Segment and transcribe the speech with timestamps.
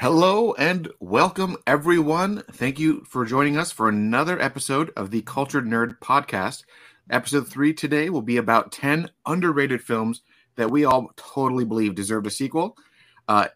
[0.00, 2.42] Hello and welcome, everyone.
[2.52, 6.64] Thank you for joining us for another episode of the Cultured Nerd Podcast.
[7.10, 10.22] Episode three today will be about 10 underrated films
[10.56, 12.78] that we all totally believe deserved a sequel.
[13.28, 13.48] Uh,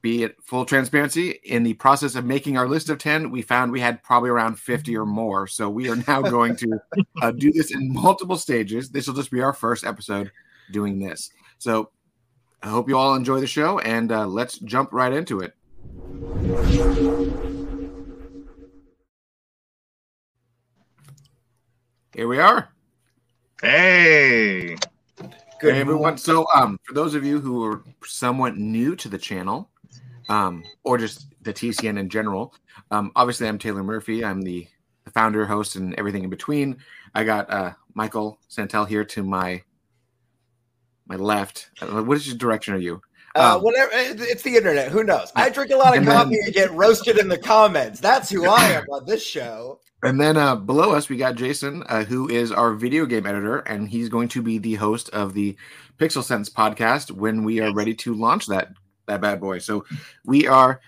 [0.00, 3.70] be it full transparency, in the process of making our list of 10, we found
[3.70, 5.46] we had probably around 50 or more.
[5.46, 6.80] So we are now going to
[7.20, 8.88] uh, do this in multiple stages.
[8.88, 10.32] This will just be our first episode
[10.72, 11.28] doing this.
[11.58, 11.90] So
[12.62, 15.52] I hope you all enjoy the show and uh, let's jump right into it.
[22.14, 22.68] Here we are.
[23.62, 24.76] Hey.
[25.60, 26.18] Good hey everyone.
[26.18, 29.70] So, um, for those of you who are somewhat new to the channel,
[30.28, 32.54] um, or just the TCN in general,
[32.90, 34.24] um, obviously I'm Taylor Murphy.
[34.24, 34.66] I'm the,
[35.04, 36.76] the founder, host, and everything in between.
[37.14, 39.62] I got uh, Michael Santel here to my
[41.06, 41.70] my left.
[41.80, 43.00] Uh, what is your direction are you?
[43.34, 43.90] Uh, um, whatever.
[43.94, 44.90] It's the internet.
[44.90, 45.32] Who knows?
[45.34, 48.00] I drink a lot of coffee then, and get roasted in the comments.
[48.00, 49.80] That's who I am on this show.
[50.02, 53.58] And then uh, below us, we got Jason, uh, who is our video game editor,
[53.60, 55.56] and he's going to be the host of the
[55.98, 58.72] Pixel Sense podcast when we are ready to launch that
[59.06, 59.58] that bad boy.
[59.58, 59.84] So
[60.24, 60.80] we are.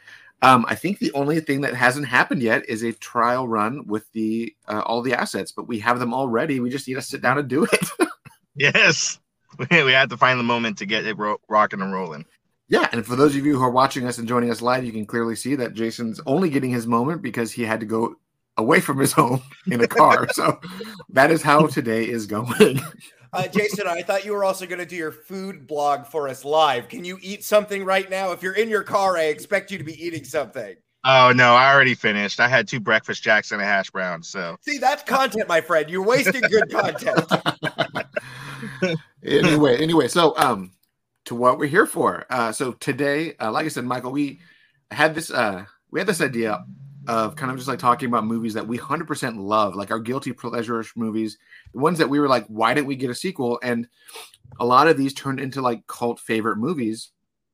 [0.43, 4.11] Um, I think the only thing that hasn't happened yet is a trial run with
[4.13, 6.61] the uh, all the assets, but we have them all ready.
[6.61, 7.89] We just need to sit down and do it.
[8.57, 9.21] yes,
[9.71, 12.27] we have to find the moment to get it ro- rocking and rolling.
[12.75, 14.91] Yeah, and for those of you who are watching us and joining us live, you
[14.91, 18.17] can clearly see that Jason's only getting his moment because he had to go
[18.57, 20.27] away from his home in a car.
[20.33, 20.59] so
[21.11, 22.81] that is how today is going.
[23.33, 26.45] Uh, Jason, I thought you were also going to do your food blog for us
[26.45, 26.89] live.
[26.89, 28.33] Can you eat something right now?
[28.33, 30.75] If you're in your car, I expect you to be eating something.
[31.05, 32.41] Oh no, I already finished.
[32.41, 34.21] I had two breakfast jacks and a hash brown.
[34.25, 35.89] So see, that's content, my friend.
[35.89, 37.25] You're wasting good content.
[39.25, 40.73] anyway, anyway, so um,
[41.27, 42.27] to what we're here for.
[42.31, 44.41] Uh, so today, uh, like I said, Michael, we
[44.91, 46.65] had this uh, we had this idea
[47.07, 50.33] of kind of just like talking about movies that we 100% love, like our guilty
[50.33, 51.39] pleasure movies,
[51.73, 53.59] the ones that we were like, why didn't we get a sequel?
[53.63, 53.89] And
[54.59, 57.11] a lot of these turned into like cult favorite movies.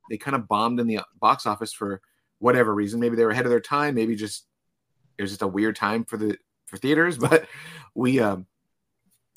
[0.09, 2.01] They kind of bombed in the box office for
[2.39, 2.99] whatever reason.
[2.99, 3.95] Maybe they were ahead of their time.
[3.95, 4.45] Maybe just
[5.17, 6.37] it was just a weird time for the
[6.67, 7.17] for theaters.
[7.29, 7.47] But
[7.93, 8.45] we, um,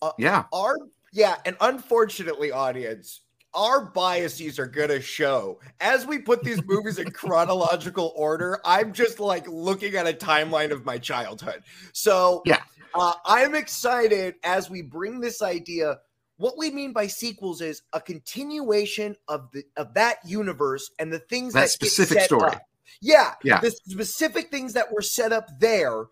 [0.00, 0.76] uh, yeah, our
[1.12, 3.20] yeah, and unfortunately, audience,
[3.54, 8.60] our biases are going to show as we put these movies in chronological order.
[8.64, 11.62] I'm just like looking at a timeline of my childhood.
[11.92, 12.62] So, yeah,
[12.94, 15.98] uh, I'm excited as we bring this idea.
[16.36, 21.20] What we mean by sequels is a continuation of the of that universe and the
[21.20, 22.50] things that, that specific story.
[22.50, 22.62] Up.
[23.00, 26.06] Yeah, yeah, the specific things that were set up there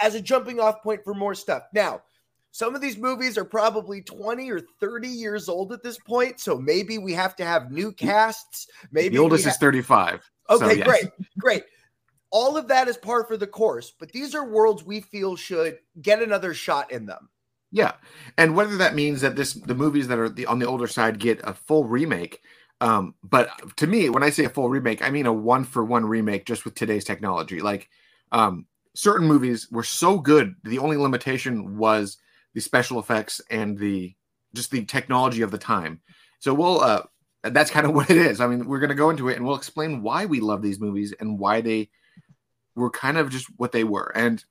[0.00, 1.64] as a jumping off point for more stuff.
[1.72, 2.02] Now,
[2.52, 6.38] some of these movies are probably 20 or 30 years old at this point.
[6.38, 8.68] So maybe we have to have new casts.
[8.92, 10.30] Maybe the oldest ha- is 35.
[10.50, 10.86] Okay, so yes.
[10.86, 11.04] great.
[11.38, 11.64] Great.
[12.30, 15.78] All of that is par for the course, but these are worlds we feel should
[16.02, 17.30] get another shot in them.
[17.70, 17.92] Yeah.
[18.36, 21.18] And whether that means that this the movies that are the, on the older side
[21.18, 22.40] get a full remake.
[22.82, 25.84] Um, but to me, when I say a full remake, I mean a one for
[25.84, 27.60] one remake just with today's technology.
[27.60, 27.88] Like
[28.30, 32.18] um, certain movies were so good, the only limitation was
[32.54, 34.14] the special effects and the
[34.54, 36.00] just the technology of the time.
[36.38, 37.02] So we'll uh
[37.42, 38.40] that's kind of what it is.
[38.40, 40.80] I mean, we're going to go into it and we'll explain why we love these
[40.80, 41.90] movies and why they
[42.74, 44.12] were kind of just what they were.
[44.14, 44.42] And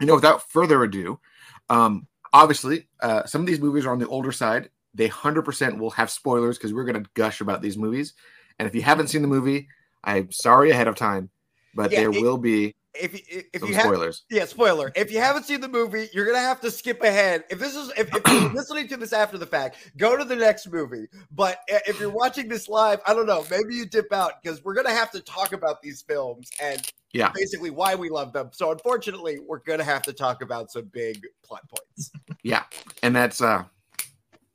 [0.00, 1.20] you know, without further ado,
[1.68, 4.70] um obviously, uh some of these movies are on the older side.
[4.94, 8.12] They 100% will have spoilers because we're going to gush about these movies.
[8.58, 9.68] And if you haven't seen the movie,
[10.04, 11.30] I'm sorry ahead of time,
[11.74, 14.92] but yeah, there it, will be if if, if you spoilers, have, yeah, spoiler.
[14.94, 17.44] If you haven't seen the movie, you're gonna have to skip ahead.
[17.50, 20.36] If this is if, if you're listening to this after the fact, go to the
[20.36, 21.06] next movie.
[21.30, 24.74] But if you're watching this live, I don't know, maybe you dip out because we're
[24.74, 28.50] gonna have to talk about these films and yeah, basically why we love them.
[28.52, 32.10] So unfortunately, we're gonna have to talk about some big plot points.
[32.42, 32.64] yeah,
[33.02, 33.64] and that's uh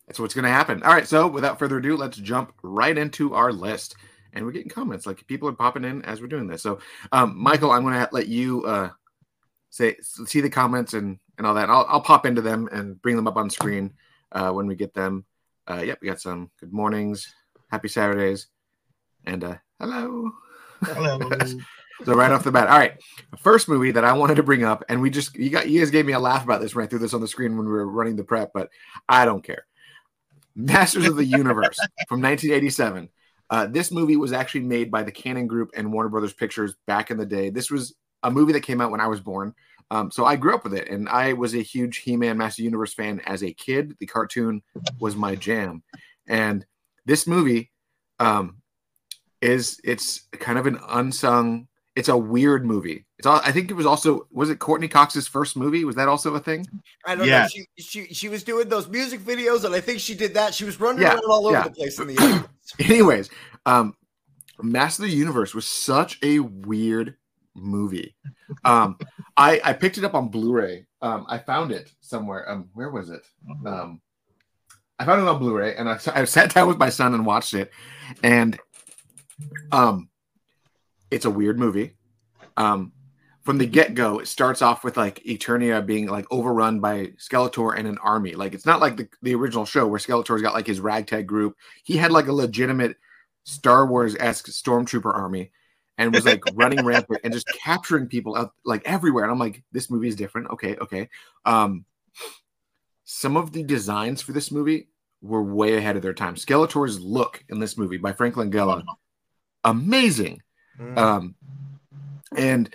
[0.05, 0.83] that's what's gonna happen.
[0.83, 3.95] All right, so without further ado, let's jump right into our list
[4.33, 6.61] and we're getting comments like people are popping in as we're doing this.
[6.61, 6.79] So,
[7.11, 8.89] um, Michael, I'm going to let you uh,
[9.69, 11.69] say see the comments and and all that.
[11.69, 13.93] I'll I'll pop into them and bring them up on screen
[14.31, 15.25] uh, when we get them.
[15.69, 17.33] Uh, yep, we got some good mornings,
[17.69, 18.47] happy Saturdays,
[19.25, 20.31] and uh, hello.
[20.81, 21.19] Hello.
[22.05, 22.93] so right off the bat, all right.
[23.39, 25.91] First movie that I wanted to bring up, and we just you got you guys
[25.91, 27.71] gave me a laugh about this when I threw this on the screen when we
[27.71, 28.69] were running the prep, but
[29.09, 29.65] I don't care.
[30.55, 31.77] Masters of the Universe
[32.07, 33.09] from 1987.
[33.49, 37.11] Uh, this movie was actually made by the Cannon Group and Warner Brothers Pictures back
[37.11, 37.49] in the day.
[37.49, 39.53] This was a movie that came out when I was born.
[39.89, 42.93] Um, so I grew up with it, and I was a huge He-Man Master Universe
[42.93, 43.95] fan as a kid.
[43.99, 44.61] The cartoon
[44.99, 45.81] was my jam,
[46.27, 46.65] and
[47.05, 47.71] this movie,
[48.19, 48.57] um,
[49.41, 51.67] is it's kind of an unsung.
[51.97, 53.05] It's a weird movie.
[53.17, 53.41] It's all.
[53.43, 55.83] I think it was also was it Courteney Cox's first movie?
[55.83, 56.63] Was that also a thing?
[57.07, 57.41] I don't Yeah.
[57.41, 57.47] know.
[57.47, 60.53] She, she she was doing those music videos, and I think she did that.
[60.53, 61.63] She was running Yeah, around all over yeah.
[61.63, 62.47] the place in the
[62.79, 63.31] Anyways,
[63.65, 63.95] um,
[64.61, 67.15] Master of the Universe was such a weird
[67.55, 68.15] movie.
[68.63, 68.99] Um,
[69.35, 70.85] I I picked it up on Blu-ray.
[71.01, 72.47] Um, I found it somewhere.
[72.49, 73.25] Um, where was it?
[73.65, 74.01] Um,
[74.99, 77.55] I found it on Blu-ray, and I, I sat down with my son and watched
[77.55, 77.71] it,
[78.23, 78.59] and
[79.71, 80.09] um,
[81.11, 81.95] it's a weird movie.
[82.55, 82.91] Um,
[83.43, 87.87] from the get-go, it starts off with like Eternia being like overrun by Skeletor and
[87.87, 88.33] an army.
[88.33, 91.55] Like it's not like the, the original show where Skeletor's got like his ragtag group.
[91.83, 92.97] He had like a legitimate
[93.45, 95.51] Star Wars-esque stormtrooper army
[95.97, 99.23] and was like running rampant and just capturing people out like everywhere.
[99.23, 100.49] And I'm like, this movie is different.
[100.51, 101.09] Okay, okay.
[101.45, 101.85] Um,
[103.05, 104.89] some of the designs for this movie
[105.21, 106.35] were way ahead of their time.
[106.35, 108.83] Skeletor's look in this movie by Franklin Langella,
[109.63, 110.41] amazing.
[110.79, 110.97] Mm.
[110.97, 111.35] Um,
[112.35, 112.73] and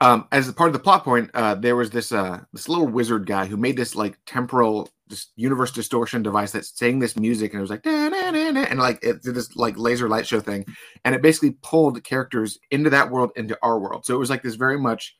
[0.00, 2.86] um, as a part of the plot point, uh, there was this uh, this little
[2.86, 7.52] wizard guy who made this like temporal this universe distortion device that sang this music,
[7.52, 10.08] and it was like "Da, da, da, da," and like it did this like laser
[10.08, 10.64] light show thing,
[11.04, 14.04] and it basically pulled characters into that world into our world.
[14.04, 15.14] So it was like this very much.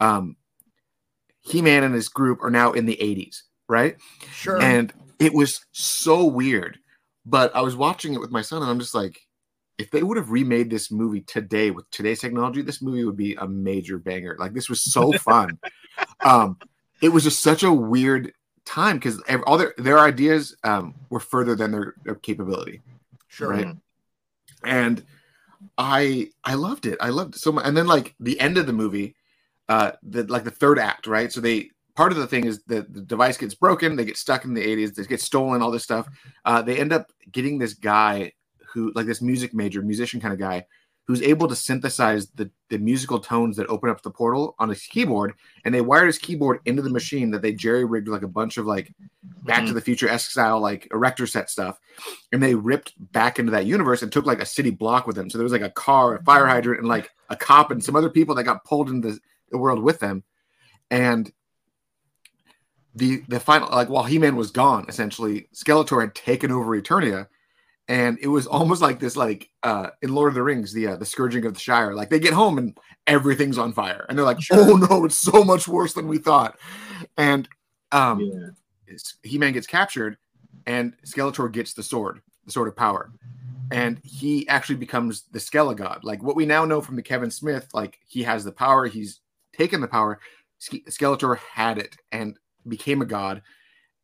[0.00, 0.36] Um,
[1.40, 3.96] He-Man and his group are now in the 80s, right?
[4.32, 4.60] sure.
[4.60, 6.78] And it was so weird.
[7.26, 9.20] But I was watching it with my son, and I'm just like,
[9.80, 13.34] if they would have remade this movie today with today's technology, this movie would be
[13.36, 14.36] a major banger.
[14.38, 15.58] Like this was so fun.
[16.20, 16.58] um,
[17.00, 18.34] it was just such a weird
[18.66, 22.82] time because all their their ideas um, were further than their, their capability,
[23.28, 23.48] sure.
[23.48, 23.74] right?
[24.64, 25.02] And
[25.78, 26.98] I I loved it.
[27.00, 27.64] I loved it so much.
[27.66, 29.16] And then like the end of the movie,
[29.70, 31.32] uh, the like the third act, right?
[31.32, 34.44] So they part of the thing is that the device gets broken, they get stuck
[34.44, 36.06] in the 80s, they get stolen, all this stuff.
[36.44, 38.32] Uh, they end up getting this guy
[38.72, 40.66] who, like this music major, musician kind of guy,
[41.06, 44.82] who's able to synthesize the, the musical tones that open up the portal on his
[44.82, 45.32] keyboard.
[45.64, 48.58] And they wired his keyboard into the machine that they jerry rigged like a bunch
[48.58, 48.94] of like
[49.42, 51.80] Back to the Future esque style, like erector set stuff.
[52.30, 55.28] And they ripped back into that universe and took like a city block with them.
[55.30, 57.96] So there was like a car, a fire hydrant, and like a cop and some
[57.96, 59.20] other people that got pulled into the,
[59.50, 60.22] the world with them.
[60.92, 61.32] And
[62.94, 67.26] the the final like while He-Man was gone, essentially, Skeletor had taken over Eternia.
[67.90, 70.96] And it was almost like this, like uh in Lord of the Rings, the uh,
[70.96, 71.92] the scourging of the Shire.
[71.92, 75.44] Like they get home and everything's on fire, and they're like, "Oh no, it's so
[75.44, 76.58] much worse than we thought."
[77.18, 77.46] And
[77.92, 78.96] um, Yeah.
[79.22, 80.16] He-Man gets captured,
[80.66, 83.12] and Skeletor gets the sword, the sword of power,
[83.70, 86.02] and he actually becomes the Skelegod.
[86.02, 89.20] Like what we now know from the Kevin Smith, like he has the power, he's
[89.52, 90.18] taken the power.
[90.58, 92.36] Ske- Skeletor had it and
[92.66, 93.42] became a god,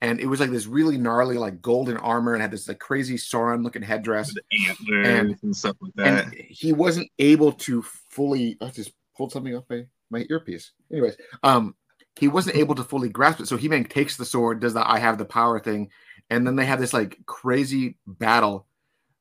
[0.01, 3.17] and it was like this really gnarly, like golden armor, and had this like crazy
[3.17, 4.35] Sauron-looking headdress.
[4.69, 6.25] Antlers And- and, stuff like that.
[6.27, 8.57] And he wasn't able to fully.
[8.61, 10.73] I just pulled something off my my earpiece.
[10.93, 11.75] Anyways, um,
[12.19, 13.49] he wasn't able to fully grasp it.
[13.49, 15.91] So He Man takes the sword, does the I have the power thing,
[16.31, 18.67] and then they have this like crazy battle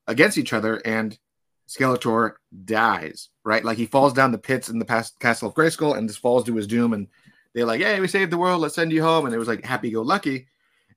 [0.07, 1.17] against each other, and
[1.67, 2.33] Skeletor
[2.65, 3.29] dies.
[3.43, 6.19] Right, like he falls down the pits in the past castle of Grayskull and just
[6.19, 6.93] falls to his doom.
[6.93, 7.07] And
[7.53, 8.61] they're like, "Hey, we saved the world.
[8.61, 10.47] Let's send you home." And it was like happy go lucky.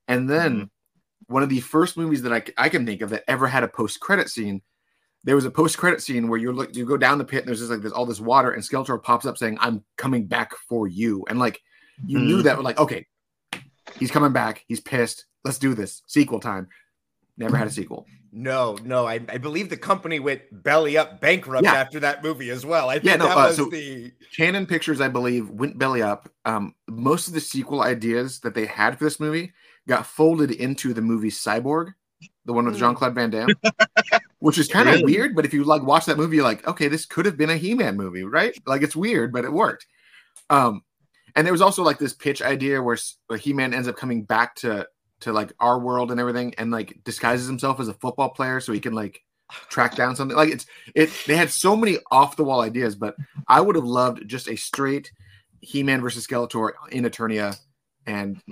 [0.08, 0.70] And then
[1.26, 3.69] one of the first movies that I, I can think of that ever had a
[3.69, 4.62] post credit scene.
[5.25, 7.49] There was a post credit scene where you look, you go down the pit, and
[7.49, 10.54] there's just like there's all this water, and Skeletor pops up saying, "I'm coming back
[10.68, 11.61] for you," and like
[12.06, 12.44] you knew Mhm.
[12.44, 13.06] that, like okay,
[13.99, 16.68] he's coming back, he's pissed, let's do this sequel time.
[17.37, 18.06] Never had a sequel.
[18.30, 21.75] No, no, I, I believe the company went belly up bankrupt Yeah.
[21.75, 22.88] after that movie as well.
[22.88, 26.02] I think Yeah, no, that uh, was so- the Cannon Pictures, I believe, went belly
[26.02, 26.28] up.
[26.44, 29.52] Um, most of the sequel ideas that they had for this movie
[29.88, 31.95] got folded into the movie Cyborg,
[32.45, 33.49] the one with Jean Claude Van Damme,
[34.38, 35.14] which is kind of Really?
[35.14, 35.35] weird.
[35.35, 37.57] But if you like watch that movie, you're like, okay, this could have been a
[37.57, 38.57] He-Man movie, right?
[38.66, 39.87] Like it's weird, but it worked.
[40.50, 40.83] Um,
[41.35, 44.54] and there was also like this pitch idea where, where He-Man ends up coming back
[44.57, 44.87] to
[45.21, 48.73] to like our world and everything, and like disguises himself as a football player so
[48.73, 49.21] he can like
[49.68, 50.37] track down something.
[50.37, 51.11] Like it's it.
[51.26, 53.16] They had so many off the wall ideas, but
[53.49, 55.11] I would have loved just a straight
[55.61, 57.59] He-Man versus Skeletor in Eternia,
[58.09, 58.43] and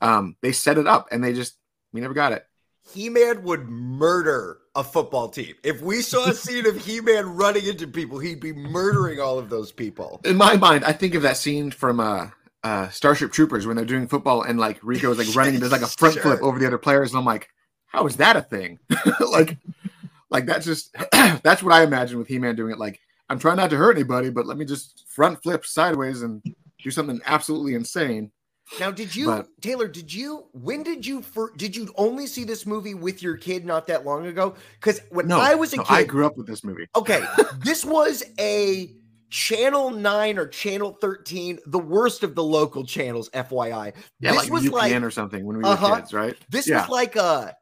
[0.00, 1.56] um, they set it up, and they just
[1.92, 2.44] we never got it.
[2.92, 5.54] He-Man would murder a football team.
[5.62, 9.50] If we saw a scene of He-Man running into people, he'd be murdering all of
[9.50, 10.20] those people.
[10.24, 12.28] In my mind, I think of that scene from uh,
[12.62, 15.72] uh, Starship Troopers when they're doing football, and like Rico is like running, and there's
[15.72, 16.22] like a front Sure.
[16.22, 17.48] flip over the other players, and I'm like,
[17.86, 18.78] how is that a thing?
[19.20, 19.58] like,
[20.30, 20.94] like that's just
[21.42, 22.78] that's what I imagine with He-Man doing it.
[22.78, 26.42] Like, I'm trying not to hurt anybody, but let me just front flip sideways and
[26.82, 28.30] do something absolutely insane.
[28.80, 29.88] Now, did you, but, Taylor?
[29.88, 30.46] Did you?
[30.52, 31.22] When did you?
[31.22, 34.54] For, did you only see this movie with your kid not that long ago?
[34.74, 36.86] Because when no, I was a no, kid, I grew up with this movie.
[36.96, 37.24] Okay,
[37.64, 38.92] this was a
[39.30, 43.92] Channel 9 or Channel 13, the worst of the local channels, FYI.
[44.20, 46.36] Yeah, this like was UPN like, or something when we were uh-huh, kids, right?
[46.48, 46.80] This yeah.
[46.82, 47.54] was like a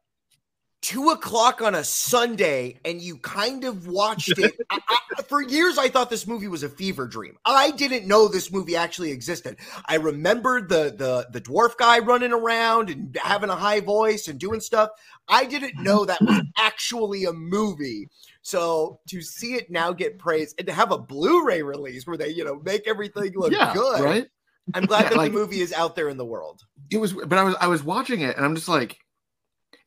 [0.85, 4.55] two o'clock on a Sunday, and you kind of watched it.
[4.71, 7.39] I, I, for years, I thought this movie was a fever dream.
[7.47, 9.57] I didn't know this movie actually existed.
[9.87, 14.39] I remembered the the the dwarf guy running around and having a high voice and
[14.39, 14.91] doing stuff.
[15.27, 18.11] I didn't know that was actually a movie.
[18.43, 22.29] So to see it now get praised and to have a Blu-ray release where they,
[22.29, 24.03] you know, make everything look yeah, good.
[24.03, 24.27] Right.
[24.75, 26.63] I'm glad yeah, that like, the movie is out there in the world.
[26.91, 28.99] It was, but I was I was watching it and I'm just like,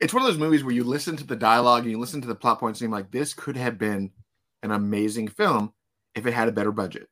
[0.00, 2.28] it's one of those movies where you listen to the dialogue and you listen to
[2.28, 4.10] the plot points and you're like, this could have been
[4.62, 5.72] an amazing film
[6.14, 7.08] if it had a better budget.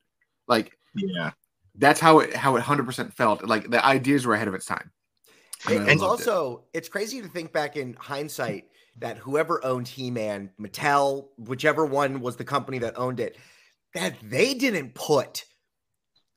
[0.47, 1.33] Like, yeah,
[1.75, 3.45] that's how it how it 100% felt.
[3.45, 4.91] Like the ideas were ahead of its time.
[5.69, 6.79] And, also, it.
[6.79, 8.67] it's crazy to think back in hindsight
[8.99, 13.37] that whoever owned He-Man, Mattel, whichever one was the company that owned it,
[13.95, 15.45] that they didn't put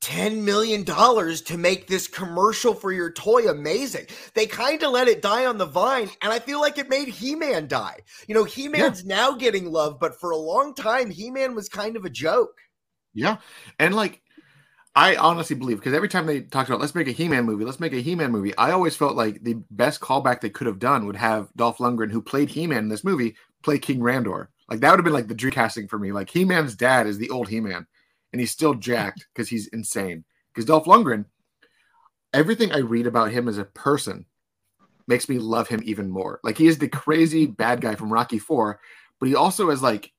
[0.00, 4.06] $10 million to make this commercial for your toy amazing.
[4.34, 7.08] They kind of let it die on the vine, and I feel like it made
[7.08, 8.00] He Man die.
[8.26, 9.16] You know, He Man's yeah.
[9.16, 12.58] now getting love, but for a long time, He Man was kind of a joke.
[13.14, 13.38] Yeah.
[13.78, 14.22] And like,
[14.94, 17.80] I honestly believe because every time they talked about let's make a He-Man movie, let's
[17.80, 21.06] make a He-Man movie, I always felt like the best callback they could have done
[21.06, 24.48] would have Dolph Lundgren, who played He-Man in this movie, play King Randor.
[24.68, 26.10] Like that would have been like the dream casting for me.
[26.10, 27.86] Like He-Man's dad is the old He-Man,
[28.32, 30.24] and he's still jacked because he's insane.
[30.52, 31.24] Because Dolph Lundgren,
[32.32, 34.26] everything I read about him as a person
[35.06, 36.40] makes me love him even more.
[36.42, 38.80] Like he is the crazy bad guy from Rocky Four,
[39.18, 40.12] but he also has like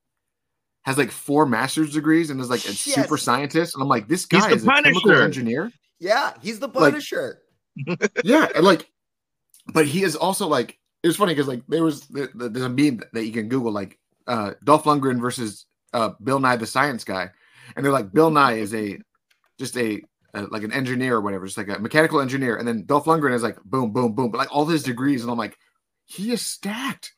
[0.84, 2.80] has like four master's degrees and is like a yes.
[2.80, 3.76] super scientist.
[3.76, 5.72] And I'm like, this guy is a chemical engineer.
[6.00, 7.42] Yeah, he's the Punisher.
[7.88, 8.90] Like, yeah, and like,
[9.74, 13.02] but he is also like, it was funny because like there was there's a meme
[13.14, 17.30] that you can Google like uh Dolph Lundgren versus uh Bill Nye the Science Guy,
[17.76, 18.98] and they're like Bill Nye is a
[19.60, 20.02] just a,
[20.34, 23.34] a like an engineer or whatever, just like a mechanical engineer, and then Dolph Lundgren
[23.34, 25.58] is like boom, boom, boom, but like all his degrees, and I'm like,
[26.06, 27.14] he is stacked.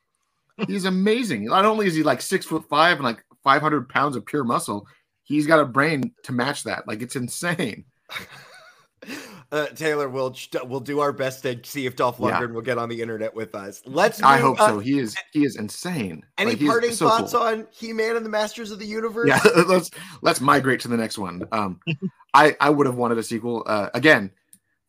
[0.67, 1.45] He's amazing.
[1.45, 4.87] Not only is he like six foot five and like 500 pounds of pure muscle.
[5.23, 6.87] He's got a brain to match that.
[6.87, 7.85] Like it's insane.
[9.53, 12.53] Uh, Taylor, we'll we'll do our best to see if Dolph Lundgren yeah.
[12.55, 13.83] will get on the internet with us.
[13.85, 14.19] Let's.
[14.23, 14.79] I hope so.
[14.79, 16.25] He is he is insane.
[16.39, 17.43] Any like, parting so thoughts cool.
[17.43, 19.27] on He Man and the Masters of the Universe?
[19.27, 19.91] Yeah, let's
[20.23, 21.43] let's migrate to the next one.
[21.51, 21.79] Um,
[22.33, 23.61] I I would have wanted a sequel.
[23.67, 24.31] Uh, again,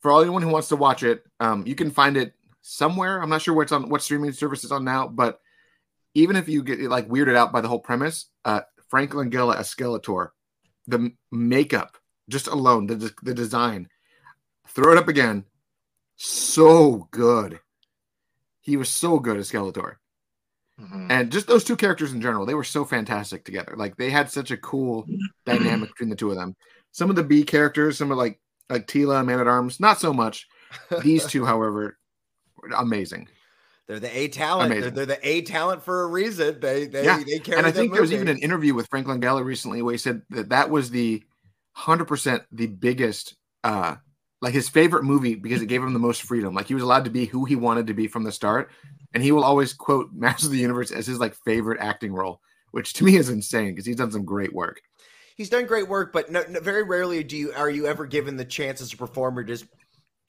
[0.00, 3.20] for all anyone who wants to watch it, um, you can find it somewhere.
[3.22, 5.40] I'm not sure where it's on, what streaming service it's on now, but
[6.14, 9.74] even if you get like weirded out by the whole premise, uh, Frank Langella as
[9.74, 10.30] Skeletor,
[10.86, 11.98] the makeup
[12.30, 13.90] just alone, the the design,
[14.74, 15.44] throw it up again,
[16.16, 17.60] so good.
[18.60, 19.96] He was so good as Skeletor.
[20.80, 21.10] Mm-hmm.
[21.10, 23.74] And just those two characters in general, they were so fantastic together.
[23.76, 25.06] Like they had such a cool
[25.46, 26.56] dynamic between the two of them.
[26.92, 30.12] Some of the B characters, some of like like Teela, Man at Arms, not so
[30.12, 30.46] much.
[31.02, 31.98] These two, however,
[32.76, 33.28] amazing.
[33.86, 34.70] They're the A talent.
[34.70, 36.58] They're, they're, the A talent for a reason.
[36.58, 37.22] They they yeah.
[37.24, 37.58] they carry.
[37.58, 40.22] And I think there was even an interview with Franklin Langella recently where he said
[40.30, 41.22] that that was the
[41.72, 43.96] hundred percent the biggest, uh,
[44.44, 46.54] like his favorite movie because it gave him the most freedom.
[46.54, 48.70] Like he was allowed to be who he wanted to be from the start,
[49.12, 52.40] and he will always quote Master of the Universe as his like favorite acting role,
[52.70, 54.80] which to me is insane because he's done some great work
[55.36, 58.36] he's done great work, but no, no, very rarely do you are you ever given
[58.36, 59.64] the chance as a performer just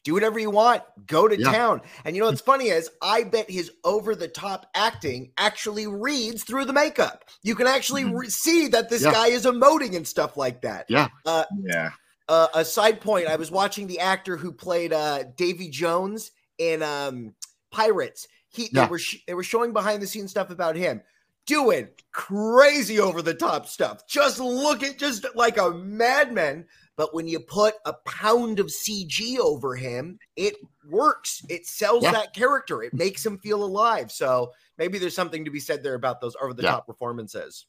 [0.06, 1.52] do whatever you want, go to yeah.
[1.52, 1.82] town.
[2.06, 6.44] And you know what's funny is I bet his over the top acting actually reads
[6.44, 7.26] through the makeup.
[7.42, 8.18] You can actually mm-hmm.
[8.18, 9.12] re- see that this yeah.
[9.12, 10.86] guy is emoting and stuff like that.
[10.90, 11.08] Yeah.
[11.26, 11.90] Uh, yeah.
[12.28, 16.82] Uh, a side point I was watching the actor who played uh, Davy Jones in
[16.82, 17.36] um,
[17.72, 18.28] Pirates.
[18.50, 18.86] He yeah.
[18.86, 21.02] they were sh- they were showing behind the scenes stuff about him
[21.46, 24.08] doing crazy over the top stuff.
[24.08, 26.66] Just look at just like a madman
[26.98, 30.56] but when you put a pound of CG over him, it
[30.90, 31.42] works.
[31.50, 32.12] It sells yeah.
[32.12, 32.84] that character.
[32.84, 34.12] It makes him feel alive.
[34.12, 36.94] So maybe there's something to be said there about those over the top yeah.
[36.94, 37.66] performances.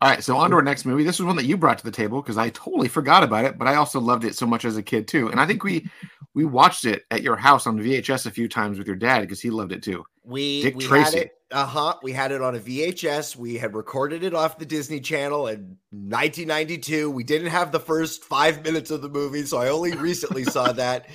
[0.00, 1.04] All right, so on to our next movie.
[1.04, 3.58] This was one that you brought to the table because I totally forgot about it,
[3.58, 5.28] but I also loved it so much as a kid too.
[5.28, 5.88] And I think we
[6.34, 9.40] we watched it at your house on VHS a few times with your dad because
[9.40, 10.04] he loved it too.
[10.24, 11.18] We Dick we Tracy.
[11.18, 11.94] Had it, uh-huh.
[12.02, 13.34] We had it on a VHS.
[13.34, 17.10] We had recorded it off the Disney Channel in 1992.
[17.10, 20.72] We didn't have the first five minutes of the movie, so I only recently saw
[20.72, 21.08] that.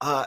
[0.00, 0.26] Uh,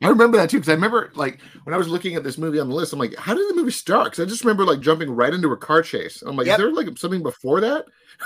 [0.00, 2.60] I remember that too because I remember like when I was looking at this movie
[2.60, 4.12] on the list, I'm like, how did the movie start?
[4.12, 6.22] Because I just remember like jumping right into a car chase.
[6.22, 6.58] I'm like, yep.
[6.58, 7.84] is there like something before that?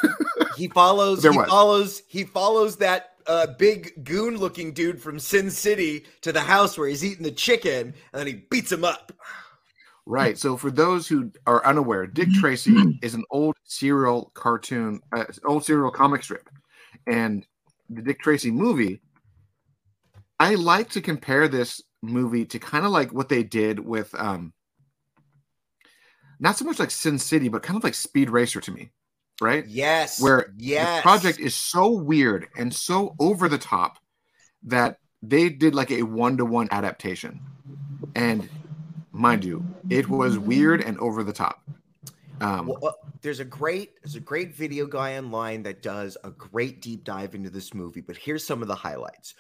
[0.57, 1.23] he follows.
[1.23, 1.49] he was.
[1.49, 2.03] follows.
[2.09, 6.89] He follows that uh, big goon looking dude from Sin City to the house where
[6.89, 9.13] he's eating the chicken and then he beats him up.
[10.05, 10.37] Right.
[10.37, 15.65] So for those who are unaware, Dick Tracy is an old serial cartoon, uh, old
[15.65, 16.49] serial comic strip,
[17.07, 17.47] and
[17.89, 19.01] the Dick Tracy movie.
[20.39, 24.53] I like to compare this movie to kind of like what they did with, um,
[26.41, 28.91] not so much like Sin City, but kind of like Speed Racer to me,
[29.41, 29.65] right?
[29.67, 30.21] Yes.
[30.21, 30.99] Where yes.
[30.99, 33.99] the project is so weird and so over the top
[34.65, 37.41] that they did like a one to one adaptation,
[38.17, 38.49] and
[39.13, 41.63] mind you, it was weird and over the top.
[42.41, 46.31] Um, well, uh, there's a great there's a great video guy online that does a
[46.31, 49.35] great deep dive into this movie, but here's some of the highlights.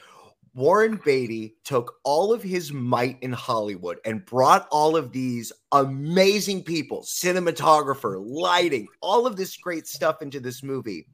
[0.54, 6.64] Warren Beatty took all of his might in Hollywood and brought all of these amazing
[6.64, 11.06] people, cinematographer, lighting, all of this great stuff into this movie.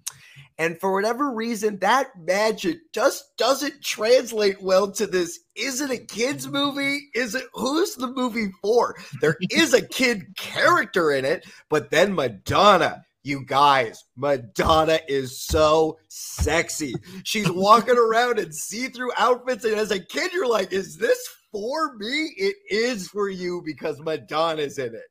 [0.58, 5.38] And for whatever reason, that magic just doesn't translate well to this.
[5.54, 7.08] Is it a kids movie?
[7.14, 8.96] Is it who's the movie for?
[9.20, 15.98] There is a kid character in it, but then Madonna you guys, Madonna is so
[16.08, 16.94] sexy.
[17.24, 19.64] She's walking around in see through outfits.
[19.64, 21.18] And as a kid, you're like, is this
[21.52, 22.32] for me?
[22.36, 25.02] It is for you because Madonna's in it.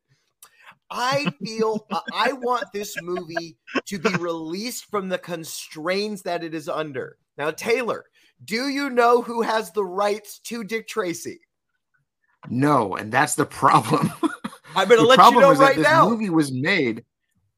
[0.90, 3.56] I feel uh, I want this movie
[3.86, 7.18] to be released from the constraints that it is under.
[7.36, 8.04] Now, Taylor,
[8.44, 11.40] do you know who has the rights to Dick Tracy?
[12.48, 14.10] No, and that's the problem.
[14.74, 16.08] I'm going to let you know right this now.
[16.08, 17.04] movie was made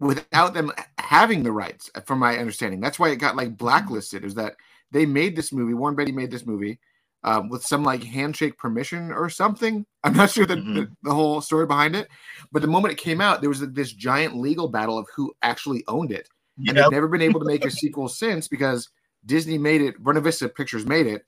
[0.00, 2.80] without them having the rights, from my understanding.
[2.80, 4.24] That's why it got like blacklisted.
[4.24, 4.56] Is that
[4.90, 5.74] they made this movie?
[5.74, 6.80] Warren Beatty made this movie
[7.22, 9.84] um, with some like handshake permission or something.
[10.04, 10.74] I'm not sure the, mm-hmm.
[10.74, 12.08] the, the, whole story behind it,
[12.50, 15.84] but the moment it came out, there was this giant legal battle of who actually
[15.86, 16.68] owned it, yep.
[16.68, 18.88] and they've never been able to make a sequel since because
[19.26, 19.98] Disney made it.
[19.98, 21.24] Buena Vista Pictures made it,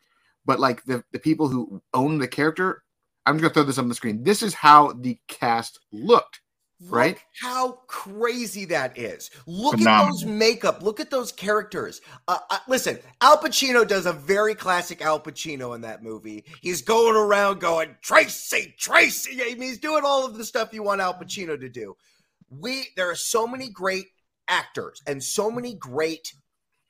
[0.46, 2.82] but like the the people who own the character.
[3.24, 4.24] I'm just gonna throw this on the screen.
[4.24, 6.40] This is how the cast looked
[6.90, 7.18] right?
[7.40, 9.30] how crazy that is.
[9.46, 10.06] Look Phenomenal.
[10.06, 10.82] at those makeup.
[10.82, 12.00] Look at those characters.
[12.28, 16.44] Uh, uh, listen, Al Pacino does a very classic Al Pacino in that movie.
[16.60, 19.40] He's going around going, Tracy, Tracy.
[19.42, 21.94] I mean, he's doing all of the stuff you want Al Pacino to do.
[22.50, 24.06] We There are so many great
[24.48, 26.32] actors and so many great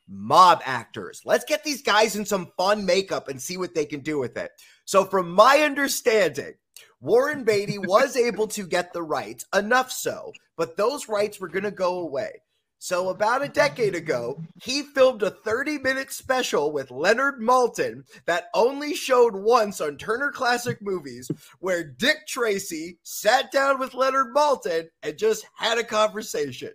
[0.08, 1.22] mob actors.
[1.24, 4.36] Let's get these guys in some fun makeup and see what they can do with
[4.36, 4.50] it.
[4.84, 6.54] So, from my understanding,
[7.02, 11.64] Warren Beatty was able to get the rights, enough so, but those rights were going
[11.64, 12.42] to go away.
[12.78, 18.50] So, about a decade ago, he filmed a 30 minute special with Leonard Maltin that
[18.54, 24.86] only showed once on Turner Classic Movies, where Dick Tracy sat down with Leonard Maltin
[25.02, 26.70] and just had a conversation.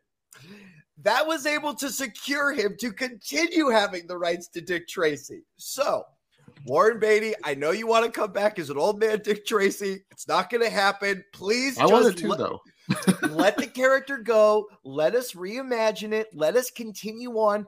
[1.04, 5.44] That was able to secure him to continue having the rights to Dick Tracy.
[5.56, 6.04] So,
[6.66, 10.04] Warren Beatty, I know you want to come back as an old man, Dick Tracy.
[10.12, 11.24] It's not going to happen.
[11.34, 12.62] Please, I wanted to let, though.
[13.30, 14.68] let the character go.
[14.84, 16.28] Let us reimagine it.
[16.34, 17.68] Let us continue on.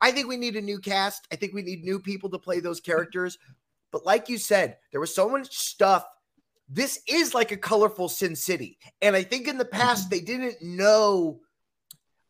[0.00, 1.26] I think we need a new cast.
[1.32, 3.38] I think we need new people to play those characters.
[3.92, 6.04] But like you said, there was so much stuff.
[6.68, 8.78] This is like a colorful Sin City.
[9.02, 10.10] And I think in the past, mm-hmm.
[10.10, 11.40] they didn't know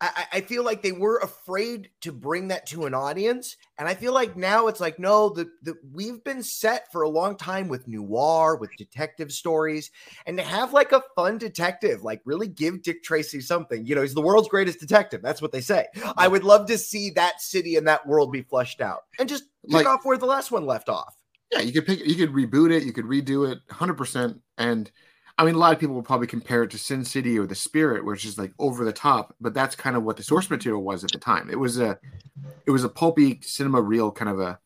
[0.00, 3.56] I, I, feel like they were afraid to bring that to an audience.
[3.78, 7.08] And I feel like now it's like, no, the, the we've been set for a
[7.08, 9.90] long time with noir, with detective stories,
[10.24, 13.84] and to have like a fun detective, like really give Dick Tracy something.
[13.84, 15.20] You know, he's the world's greatest detective.
[15.20, 15.86] That's what they say.
[16.16, 19.44] I would love to see that city and that world be flushed out and just
[19.66, 21.14] pick like, off where the last one left off.
[21.52, 24.90] Yeah, you could pick you could reboot it, you could redo it 100% and
[25.40, 27.54] I mean, a lot of people will probably compare it to Sin City or The
[27.54, 30.82] Spirit, which is like over the top, but that's kind of what the source material
[30.82, 31.48] was at the time.
[31.48, 31.98] It was a,
[32.66, 34.58] it was a pulpy cinema reel kind of a.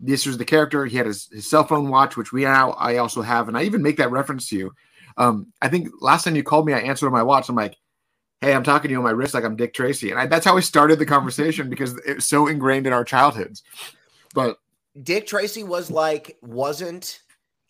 [0.00, 0.86] This was the character.
[0.86, 3.64] He had his, his cell phone watch, which we now I also have, and I
[3.64, 4.74] even make that reference to you.
[5.18, 7.50] Um, I think last time you called me, I answered on my watch.
[7.50, 7.76] I'm like,
[8.40, 10.46] "Hey, I'm talking to you on my wrist like I'm Dick Tracy," and I, that's
[10.46, 13.62] how we started the conversation because it's so ingrained in our childhoods.
[14.32, 14.56] But
[15.02, 17.20] Dick Tracy was like wasn't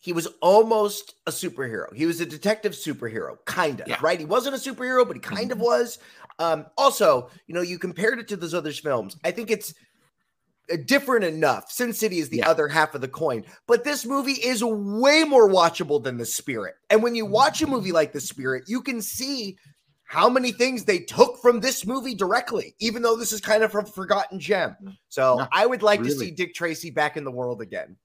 [0.07, 1.93] he was almost a superhero.
[1.93, 3.97] He was a detective superhero, kind of, yeah.
[4.01, 4.17] right?
[4.17, 5.67] He wasn't a superhero, but he kind of mm-hmm.
[5.67, 5.99] was.
[6.39, 9.17] Um, also, you know, you compared it to those other films.
[9.25, 9.73] I think it's
[10.71, 11.69] uh, different enough.
[11.69, 12.49] Sin City is the yeah.
[12.49, 16.75] other half of the coin, but this movie is way more watchable than The Spirit.
[16.89, 19.57] And when you watch a movie like The Spirit, you can see
[20.05, 23.75] how many things they took from this movie directly, even though this is kind of
[23.75, 24.77] a forgotten gem.
[25.09, 26.13] So yeah, I would like really.
[26.13, 27.97] to see Dick Tracy back in the world again.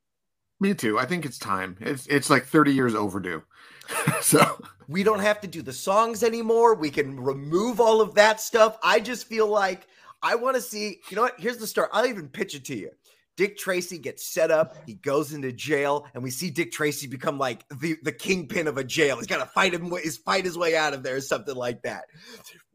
[0.62, 0.96] Me too.
[0.96, 1.76] I think it's time.
[1.80, 3.42] It's it's like 30 years overdue.
[4.20, 6.76] so we don't have to do the songs anymore.
[6.76, 8.78] We can remove all of that stuff.
[8.80, 9.88] I just feel like
[10.22, 11.34] I want to see, you know what?
[11.40, 11.90] Here's the start.
[11.92, 12.90] I'll even pitch it to you.
[13.36, 17.38] Dick Tracy gets set up, he goes into jail, and we see Dick Tracy become
[17.38, 19.16] like the, the kingpin of a jail.
[19.16, 21.82] He's got to fight him, his fight his way out of there, or something like
[21.82, 22.04] that.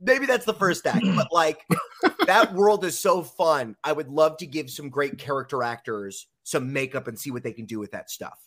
[0.02, 1.64] Maybe that's the first act, but like
[2.26, 3.76] that world is so fun.
[3.84, 7.54] I would love to give some great character actors some makeup and see what they
[7.54, 8.40] can do with that stuff.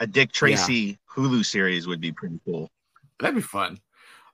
[0.00, 0.94] A Dick Tracy yeah.
[1.14, 2.68] Hulu series would be pretty cool.
[3.20, 3.78] That'd be fun.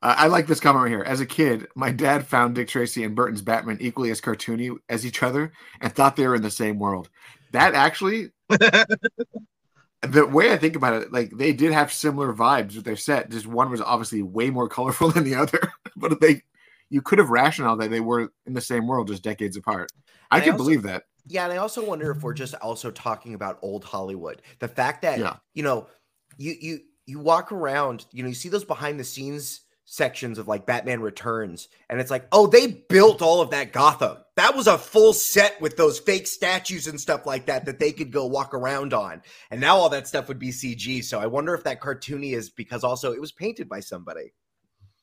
[0.00, 1.02] Uh, I like this comment right here.
[1.02, 5.04] As a kid, my dad found Dick Tracy and Burton's Batman equally as cartoony as
[5.04, 7.08] each other and thought they were in the same world.
[7.52, 12.84] That actually, the way I think about it, like they did have similar vibes with
[12.84, 13.30] their set.
[13.30, 16.42] Just one was obviously way more colorful than the other, but they,
[16.90, 19.90] you could have rationalized that they were in the same world, just decades apart.
[20.30, 21.04] I can believe that.
[21.26, 24.42] Yeah, and I also wonder if we're just also talking about old Hollywood.
[24.60, 25.36] The fact that yeah.
[25.54, 25.88] you know,
[26.36, 30.46] you you you walk around, you know, you see those behind the scenes sections of
[30.46, 34.18] like Batman Returns, and it's like, oh, they built all of that Gotham.
[34.36, 37.92] That was a full set with those fake statues and stuff like that that they
[37.92, 39.22] could go walk around on.
[39.50, 41.02] And now all that stuff would be CG.
[41.02, 44.32] So I wonder if that cartoony is because also it was painted by somebody.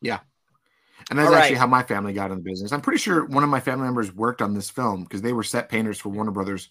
[0.02, 0.20] Yeah.
[1.10, 1.60] And that's all actually right.
[1.60, 2.72] how my family got in the business.
[2.72, 5.44] I'm pretty sure one of my family members worked on this film because they were
[5.44, 6.70] set painters for Warner Brothers.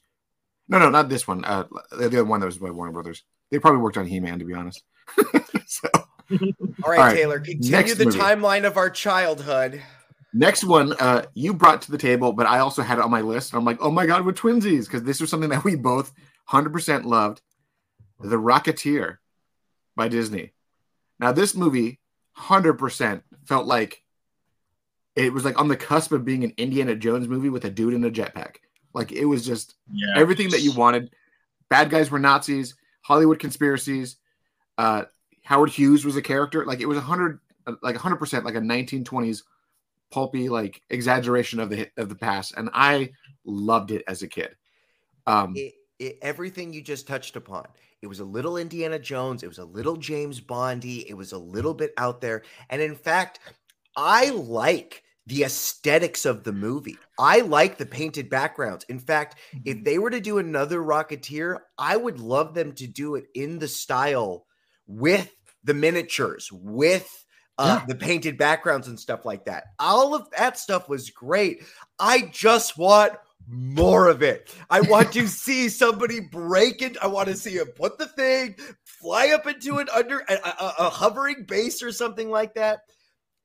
[0.68, 1.44] No, no, not this one.
[1.44, 3.24] Uh, the other one that was by Warner Brothers.
[3.50, 4.82] They probably worked on He Man, to be honest.
[5.66, 5.88] so
[6.30, 8.18] all right, All right, Taylor, continue Next the movie.
[8.18, 9.82] timeline of our childhood.
[10.32, 13.20] Next one, uh, you brought to the table, but I also had it on my
[13.20, 13.54] list.
[13.54, 16.12] I'm like, oh my god, with twinsies, because this was something that we both
[16.50, 17.40] 100% loved.
[18.20, 19.18] The Rocketeer
[19.96, 20.52] by Disney.
[21.20, 22.00] Now, this movie
[22.38, 24.02] 100% felt like
[25.14, 27.94] it was like on the cusp of being an Indiana Jones movie with a dude
[27.94, 28.56] in a jetpack.
[28.92, 30.10] Like it was just yes.
[30.16, 31.10] everything that you wanted.
[31.68, 34.16] Bad guys were Nazis, Hollywood conspiracies,
[34.78, 35.04] uh,
[35.44, 36.64] Howard Hughes was a character.
[36.64, 37.38] Like it was a hundred,
[37.82, 39.42] like hundred percent, like a 1920s
[40.10, 43.12] pulpy like exaggeration of the of the past, and I
[43.44, 44.56] loved it as a kid.
[45.26, 47.66] Um, it, it, everything you just touched upon.
[48.02, 49.42] It was a little Indiana Jones.
[49.42, 51.08] It was a little James Bondy.
[51.08, 53.38] It was a little bit out there, and in fact,
[53.96, 56.98] I like the aesthetics of the movie.
[57.18, 58.84] I like the painted backgrounds.
[58.88, 59.84] In fact, if mm-hmm.
[59.84, 63.68] they were to do another Rocketeer, I would love them to do it in the
[63.68, 64.46] style
[64.86, 65.30] with
[65.64, 67.24] the miniatures, with
[67.58, 67.86] uh, yeah.
[67.86, 69.64] the painted backgrounds and stuff like that.
[69.78, 71.62] All of that stuff was great.
[71.98, 73.14] I just want
[73.48, 74.54] more of it.
[74.70, 76.96] I want to see somebody break it.
[77.00, 80.74] I want to see him put the thing, fly up into an under a, a,
[80.80, 82.80] a, hovering base or something like that.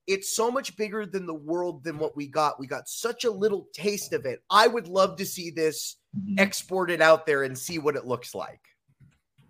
[0.08, 2.60] It's so much bigger than the world than what we got.
[2.60, 4.41] We got such a little taste of it.
[4.49, 6.39] I would love to see this mm-hmm.
[6.39, 8.68] exported out there and see what it looks like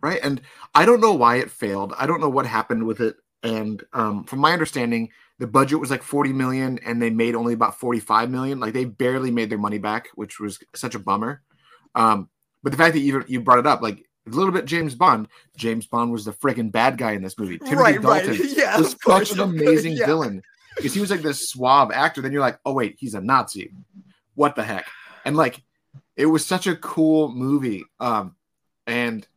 [0.01, 0.19] right?
[0.21, 0.41] And
[0.75, 1.93] I don't know why it failed.
[1.97, 3.17] I don't know what happened with it.
[3.43, 5.09] And um, from my understanding,
[5.39, 8.59] the budget was like 40 million and they made only about 45 million.
[8.59, 11.41] Like they barely made their money back, which was such a bummer.
[11.95, 12.29] Um,
[12.61, 15.27] but the fact that you you brought it up, like a little bit James Bond.
[15.55, 17.57] James Bond was the freaking bad guy in this movie.
[17.57, 18.39] Timothy right, Dalton right.
[18.57, 20.05] Yeah, was such an amazing yeah.
[20.05, 20.41] villain
[20.75, 22.21] because he was like this suave actor.
[22.21, 23.73] Then you're like, oh wait, he's a Nazi.
[24.35, 24.85] What the heck?
[25.25, 25.61] And like,
[26.15, 27.85] it was such a cool movie.
[27.99, 28.35] Um,
[28.85, 29.27] and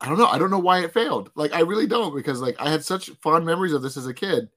[0.00, 0.26] I don't know.
[0.26, 1.30] I don't know why it failed.
[1.34, 4.14] Like I really don't because like I had such fond memories of this as a
[4.14, 4.48] kid.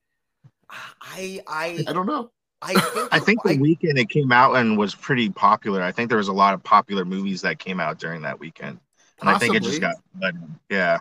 [0.69, 2.32] I I I don't know.
[2.62, 5.82] I think, I think the I, weekend it came out and was pretty popular.
[5.82, 8.80] I think there was a lot of popular movies that came out during that weekend,
[9.19, 9.49] and possibly.
[9.49, 9.95] I think it just got
[10.69, 10.99] yeah.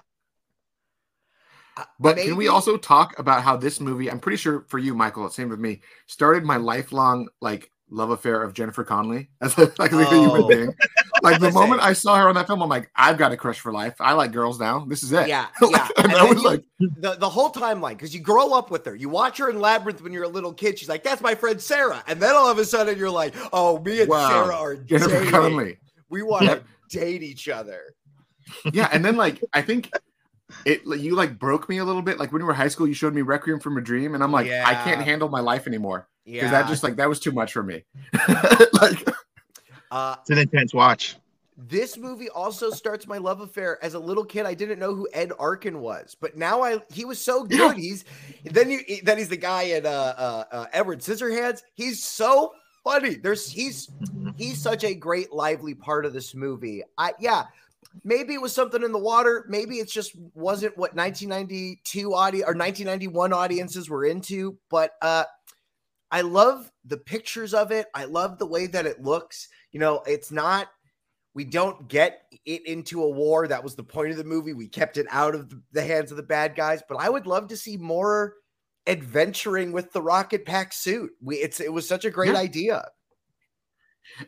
[1.77, 2.29] Uh, but Maybe.
[2.29, 4.11] can we also talk about how this movie?
[4.11, 5.81] I'm pretty sure for you, Michael, same with me.
[6.07, 10.23] Started my lifelong like love affair of Jennifer Connelly as a, like a oh.
[10.37, 10.75] human being.
[11.23, 13.61] Like the moment I saw her on that film, I'm like, I've got a crush
[13.61, 13.95] for life.
[14.01, 14.85] I like girls now.
[14.85, 15.29] This is it.
[15.29, 15.89] Yeah, yeah.
[15.97, 18.85] and, and that was you, like the, the whole timeline because you grow up with
[18.87, 18.95] her.
[18.95, 20.79] You watch her in Labyrinth when you're a little kid.
[20.79, 23.81] She's like, "That's my friend Sarah," and then all of a sudden you're like, "Oh,
[23.81, 24.29] me and wow.
[24.29, 25.77] Sarah are Jennifer dating.
[26.09, 27.95] We want to date each other."
[28.73, 29.91] Yeah, and then like I think
[30.65, 32.19] it you like broke me a little bit.
[32.19, 34.33] Like when you were high school, you showed me Requiem from a Dream, and I'm
[34.33, 34.65] like, yeah.
[34.67, 36.35] I can't handle my life anymore Yeah.
[36.35, 36.63] because yeah.
[36.63, 37.85] that just like that was too much for me.
[38.73, 39.09] like,
[39.91, 41.17] uh, it's an intense watch.
[41.57, 43.83] This movie also starts my love affair.
[43.83, 47.05] As a little kid, I didn't know who Ed Arkin was, but now I he
[47.05, 47.59] was so good.
[47.59, 47.73] Yeah.
[47.75, 48.05] He's
[48.45, 51.63] then you then he's the guy in uh, uh, uh, Edward Scissorhands.
[51.75, 52.53] He's so
[52.85, 53.17] funny.
[53.17, 53.91] There's he's
[54.37, 56.85] he's such a great lively part of this movie.
[56.97, 57.47] I yeah,
[58.05, 59.45] maybe it was something in the water.
[59.49, 64.57] Maybe it just wasn't what 1992 audience or 1991 audiences were into.
[64.71, 65.25] But uh,
[66.11, 67.87] I love the pictures of it.
[67.95, 69.49] I love the way that it looks.
[69.73, 70.69] You know, it's not.
[71.35, 73.47] We don't get it into a war.
[73.47, 74.55] That was the point of the movie.
[74.55, 76.83] We kept it out of the hands of the bad guys.
[76.89, 78.35] But I would love to see more
[78.87, 81.13] adventuring with the rocket pack suit.
[81.23, 82.39] We it's it was such a great yeah.
[82.39, 82.85] idea.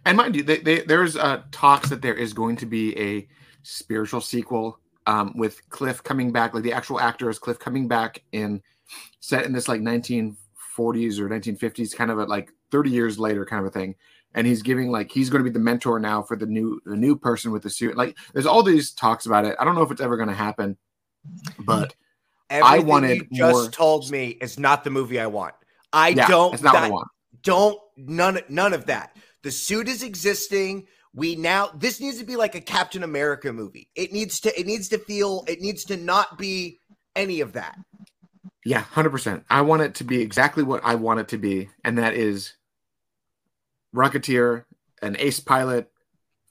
[0.05, 3.27] And mind you, they, they, there's uh, talks that there is going to be a
[3.63, 8.23] spiritual sequel um, with Cliff coming back, like the actual actor is Cliff coming back
[8.33, 8.63] in
[9.21, 10.37] set in this like 1940s
[11.19, 13.95] or 1950s, kind of a, like 30 years later kind of a thing.
[14.33, 16.97] And he's giving like he's going to be the mentor now for the new the
[16.97, 17.97] new person with the suit.
[17.97, 19.57] Like there's all these talks about it.
[19.59, 20.77] I don't know if it's ever going to happen,
[21.59, 21.95] but
[22.51, 23.69] Everything I wanted you just more...
[23.71, 25.55] told me is not the movie I want.
[25.93, 26.53] I yeah, don't.
[26.53, 27.09] It's not that, what I want.
[27.43, 29.17] Don't none none of that.
[29.45, 30.89] The suit is existing.
[31.15, 33.89] We now this needs to be like a Captain America movie.
[33.95, 36.81] It needs to it needs to feel it needs to not be
[37.15, 37.79] any of that.
[38.65, 39.45] Yeah, 100%.
[39.49, 42.55] I want it to be exactly what I want it to be and that is
[43.95, 44.65] Rocketeer,
[45.03, 45.91] an ace pilot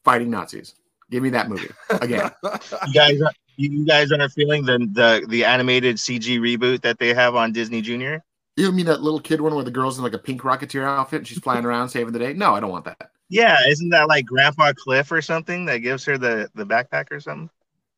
[0.03, 0.75] fighting Nazis.
[1.09, 2.31] Give me that movie again.
[2.87, 3.19] you guys
[3.57, 7.81] you guys are feeling the the the animated CG reboot that they have on Disney
[7.81, 8.23] Junior?
[8.55, 11.19] You mean that little kid one where the girl's in like a pink Rocketeer outfit
[11.19, 12.33] and she's flying around saving the day?
[12.33, 13.11] No, I don't want that.
[13.29, 17.19] Yeah, isn't that like Grandpa Cliff or something that gives her the the backpack or
[17.19, 17.49] something?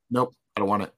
[0.10, 0.94] Nope, I don't want it.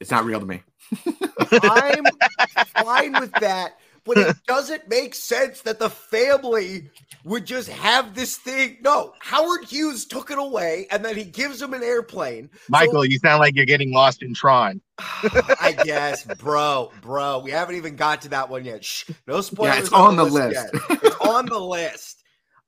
[0.00, 0.62] It's not real to me.
[1.06, 2.04] I'm
[2.84, 6.88] fine with that, but it doesn't make sense that the family
[7.24, 8.78] would just have this thing.
[8.80, 12.48] No, Howard Hughes took it away, and then he gives him an airplane.
[12.68, 14.80] Michael, so, you sound like you're getting lost in Tron.
[14.98, 17.40] I guess, bro, bro.
[17.40, 18.84] We haven't even got to that one yet.
[18.84, 19.74] Shh, no spoilers.
[19.74, 20.72] Yeah, it's on, on the list.
[20.72, 21.02] list.
[21.02, 22.22] it's on the list.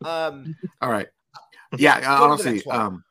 [0.04, 1.08] Um, All right.
[1.76, 3.04] Yeah, honestly, um,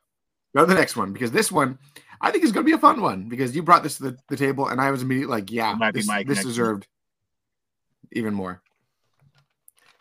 [0.52, 1.78] go to the next one because this one
[2.20, 4.18] I think is going to be a fun one because you brought this to the,
[4.28, 6.88] the table and I was immediately like, yeah, this, this deserved
[8.12, 8.62] even more.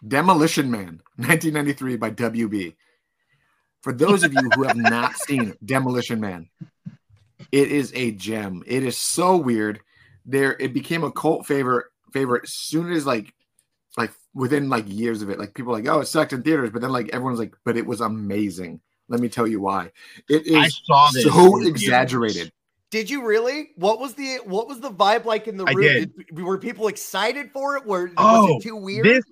[0.05, 2.75] Demolition Man, 1993 by WB.
[3.81, 6.49] For those of you who have not seen Demolition Man,
[7.51, 8.63] it is a gem.
[8.65, 9.79] It is so weird.
[10.25, 13.33] There, it became a cult favorite favorite soon as like
[13.97, 15.39] like within like years of it.
[15.39, 17.85] Like people like, oh, it sucked in theaters, but then like everyone's like, but it
[17.85, 18.81] was amazing.
[19.09, 19.91] Let me tell you why.
[20.29, 20.81] It is
[21.23, 22.51] so exaggerated.
[22.89, 23.71] Did you really?
[23.75, 25.81] What was the what was the vibe like in the room?
[25.81, 26.13] Did.
[26.15, 27.85] Did, were people excited for it?
[27.85, 29.05] Were oh, was it too weird?
[29.05, 29.23] This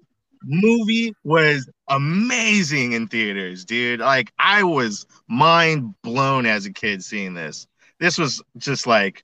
[0.43, 4.01] movie was amazing in theaters, dude.
[4.01, 7.67] Like I was mind blown as a kid seeing this.
[7.99, 9.23] This was just like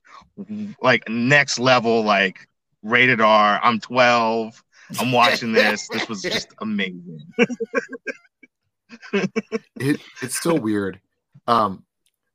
[0.80, 2.48] like next level, like
[2.82, 3.60] rated R.
[3.62, 4.62] I'm 12.
[4.98, 5.88] I'm watching this.
[5.92, 7.20] this was just amazing.
[9.12, 11.00] it, it's so weird.
[11.46, 11.84] Um,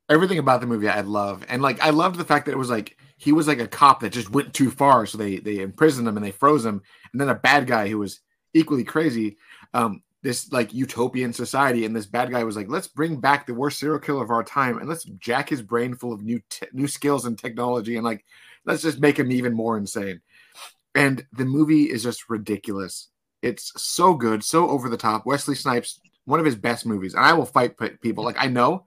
[0.08, 2.70] everything about the movie I love, and like I loved the fact that it was
[2.70, 6.08] like he was like a cop that just went too far, so they they imprisoned
[6.08, 8.20] him and they froze him, and then a bad guy who was
[8.54, 9.36] equally crazy.
[9.74, 13.54] Um, this like utopian society, and this bad guy was like, let's bring back the
[13.54, 16.66] worst serial killer of our time, and let's jack his brain full of new te-
[16.72, 18.24] new skills and technology, and like
[18.64, 20.20] let's just make him even more insane.
[20.94, 23.08] And the movie is just ridiculous.
[23.42, 25.24] It's so good, so over the top.
[25.24, 28.24] Wesley Snipes, one of his best movies, and I will fight people.
[28.24, 28.86] Like I know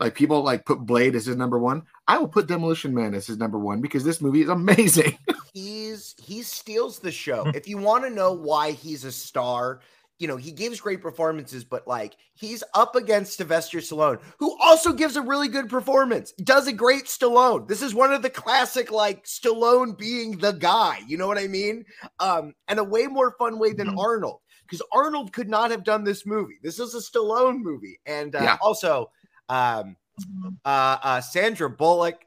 [0.00, 1.82] like people like put Blade as his number one.
[2.06, 5.18] I will put Demolition Man as his number one because this movie is amazing.
[5.54, 7.46] he's he steals the show.
[7.54, 9.80] if you want to know why he's a star,
[10.18, 14.92] you know, he gives great performances, but like he's up against Sylvester Stallone, who also
[14.92, 17.68] gives a really good performance, does a great Stallone.
[17.68, 21.46] This is one of the classic, like Stallone being the guy, you know what I
[21.46, 21.84] mean?
[22.20, 23.98] Um, and a way more fun way than mm-hmm.
[23.98, 26.58] Arnold, because Arnold could not have done this movie.
[26.62, 27.98] This is a Stallone movie.
[28.06, 28.58] And uh, yeah.
[28.60, 29.10] also,
[29.48, 30.48] um, mm-hmm.
[30.64, 32.24] uh, uh, Sandra Bullock,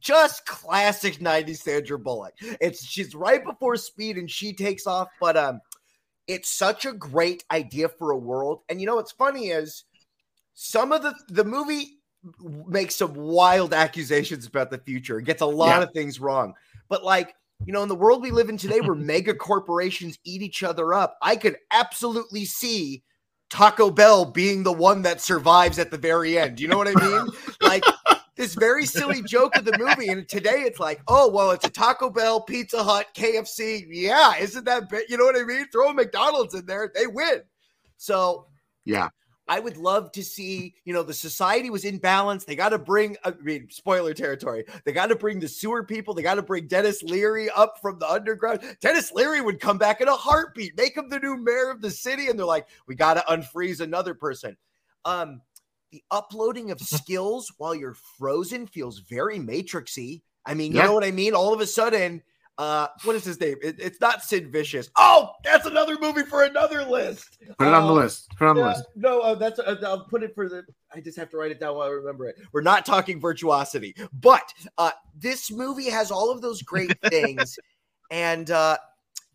[0.00, 2.34] just classic 90s Sandra Bullock.
[2.60, 5.60] It's she's right before speed and she takes off, but um,
[6.26, 8.60] it's such a great idea for a world.
[8.68, 9.84] And you know what's funny is
[10.54, 11.98] some of the the movie
[12.66, 15.18] makes some wild accusations about the future.
[15.18, 15.82] It gets a lot yeah.
[15.82, 16.54] of things wrong.
[16.88, 17.34] But like,
[17.66, 20.94] you know, in the world we live in today where mega corporations eat each other
[20.94, 23.02] up, I could absolutely see
[23.54, 26.58] Taco Bell being the one that survives at the very end.
[26.58, 27.28] You know what I mean?
[27.62, 27.84] like
[28.34, 30.08] this very silly joke of the movie.
[30.08, 33.86] And today it's like, oh, well, it's a Taco Bell, Pizza Hut, KFC.
[33.88, 35.68] Yeah, isn't that, you know what I mean?
[35.68, 37.42] Throw a McDonald's in there, they win.
[37.96, 38.48] So,
[38.84, 39.10] yeah.
[39.46, 42.44] I would love to see, you know, the society was in balance.
[42.44, 44.64] They got to bring, I mean, spoiler territory.
[44.84, 46.14] They got to bring the sewer people.
[46.14, 48.60] They got to bring Denis Leary up from the underground.
[48.80, 51.90] Denis Leary would come back in a heartbeat, make him the new mayor of the
[51.90, 52.28] city.
[52.28, 54.56] And they're like, we got to unfreeze another person.
[55.04, 55.42] Um,
[55.90, 60.22] the uploading of skills while you're frozen feels very matrixy.
[60.46, 60.86] I mean, you yeah.
[60.86, 61.34] know what I mean?
[61.34, 62.22] All of a sudden,
[62.58, 63.56] uh, what is his name?
[63.62, 64.90] It, it's not Sid Vicious.
[64.96, 67.38] Oh, that's another movie for another list.
[67.58, 68.28] Put it on the um, list.
[68.36, 68.84] Put it on the list.
[68.94, 70.64] No, uh, that's uh, I'll put it for the.
[70.94, 72.36] I just have to write it down while I remember it.
[72.52, 77.58] We're not talking virtuosity, but uh, this movie has all of those great things,
[78.10, 78.76] and uh,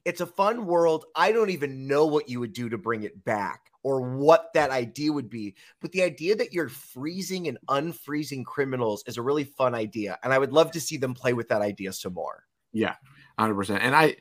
[0.05, 1.05] it's a fun world.
[1.15, 3.69] I don't even know what you would do to bring it back.
[3.83, 5.55] or what that idea would be.
[5.81, 10.19] But the idea that you're freezing and unfreezing criminals is a really fun idea.
[10.23, 12.43] And I would love to see them play with that idea some more.
[12.73, 12.95] Yeah,
[13.39, 13.79] 100%.
[13.81, 14.15] And I,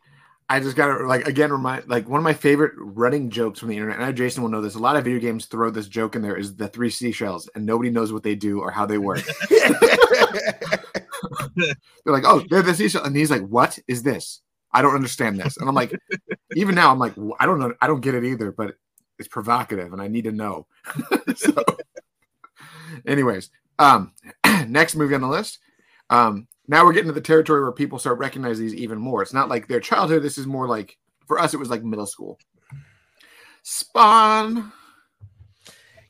[0.50, 3.68] I just got to like again remind like one of my favorite running jokes from
[3.68, 3.96] the internet.
[3.96, 4.76] And I know Jason will know this.
[4.76, 7.66] A lot of video games throw this joke in there is the three seashells, and
[7.66, 9.20] nobody knows what they do or how they work.
[11.56, 11.74] they're
[12.06, 14.40] like, oh, they're the seashell, and he's like, what is this?
[14.72, 15.56] I don't understand this.
[15.58, 15.92] And I'm like,
[16.54, 18.74] even now, I'm like, I don't know, I don't get it either, but
[19.18, 20.66] it's provocative, and I need to know.
[21.37, 21.52] so,
[23.06, 24.12] anyways, um,
[24.66, 25.58] next movie on the list.
[26.11, 29.22] Um, now we're getting to the territory where people start recognizing these even more.
[29.22, 30.22] It's not like their childhood.
[30.22, 32.38] This is more like for us, it was like middle school.
[33.62, 34.72] Spawn.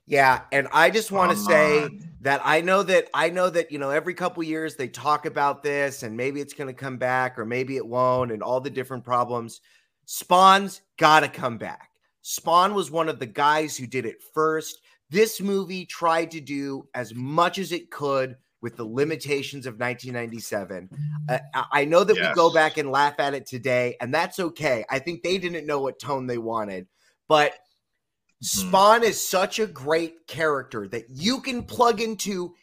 [0.05, 1.89] Yeah, and I just want to say
[2.23, 5.63] that I know that I know that you know every couple years they talk about
[5.63, 8.71] this and maybe it's going to come back or maybe it won't and all the
[8.71, 9.61] different problems.
[10.07, 11.91] Spawn's got to come back.
[12.23, 14.81] Spawn was one of the guys who did it first.
[15.11, 20.89] This movie tried to do as much as it could with the limitations of 1997.
[21.29, 21.39] Uh,
[21.73, 22.31] I know that yes.
[22.31, 24.85] we go back and laugh at it today, and that's okay.
[24.91, 26.87] I think they didn't know what tone they wanted,
[27.29, 28.69] but mm-hmm.
[28.69, 32.55] Spawn is such a great character that you can plug into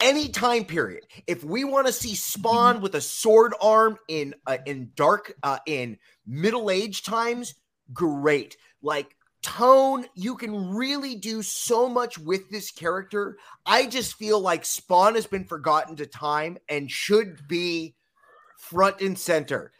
[0.00, 1.04] any time period.
[1.26, 2.82] If we want to see Spawn mm-hmm.
[2.82, 7.54] with a sword arm in uh, in dark uh, in middle age times,
[7.92, 8.56] great.
[8.82, 10.06] Like tone.
[10.14, 13.36] You can really do so much with this character.
[13.66, 17.94] I just feel like Spawn has been forgotten to time and should be
[18.56, 19.70] front and center.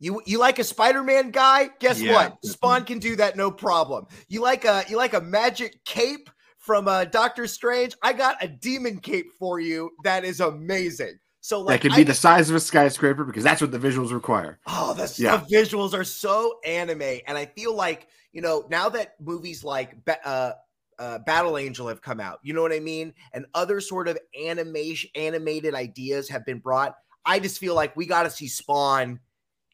[0.00, 1.70] You you like a Spider-Man guy?
[1.78, 2.12] Guess yeah.
[2.12, 2.44] what?
[2.44, 4.06] Spawn can do that no problem.
[4.28, 7.94] You like a you like a magic cape from uh, Doctor Strange?
[8.02, 11.18] I got a demon cape for you that is amazing.
[11.40, 13.78] So like that can be I, the size of a skyscraper because that's what the
[13.78, 14.58] visuals require.
[14.66, 15.36] Oh, the, yeah.
[15.36, 19.96] the visuals are so anime, and I feel like you know now that movies like
[20.24, 20.52] uh,
[20.98, 24.18] uh, Battle Angel have come out, you know what I mean, and other sort of
[24.46, 26.94] animation animated ideas have been brought.
[27.24, 29.18] I just feel like we got to see Spawn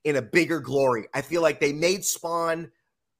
[0.04, 1.08] in a bigger glory.
[1.12, 2.70] I feel like they made Spawn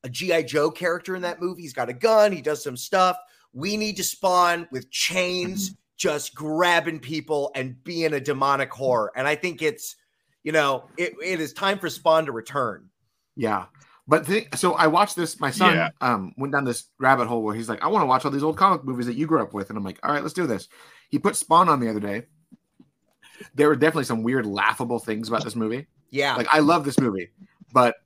[0.04, 1.62] a GI Joe character in that movie.
[1.62, 2.30] He's got a gun.
[2.30, 3.18] He does some stuff.
[3.52, 5.70] We need to Spawn with chains.
[5.70, 9.12] Mm-hmm just grabbing people and being a demonic horror.
[9.14, 9.96] And I think it's,
[10.42, 12.88] you know, it, it is time for Spawn to return.
[13.36, 13.66] Yeah.
[14.10, 15.38] But the, so I watched this.
[15.38, 15.90] My son yeah.
[16.00, 18.42] um, went down this rabbit hole where he's like, I want to watch all these
[18.42, 19.70] old comic movies that you grew up with.
[19.70, 20.66] And I'm like, all right, let's do this.
[21.10, 22.24] He put Spawn on the other day.
[23.54, 25.86] There were definitely some weird, laughable things about this movie.
[26.10, 26.34] Yeah.
[26.34, 27.30] Like, I love this movie.
[27.72, 27.98] But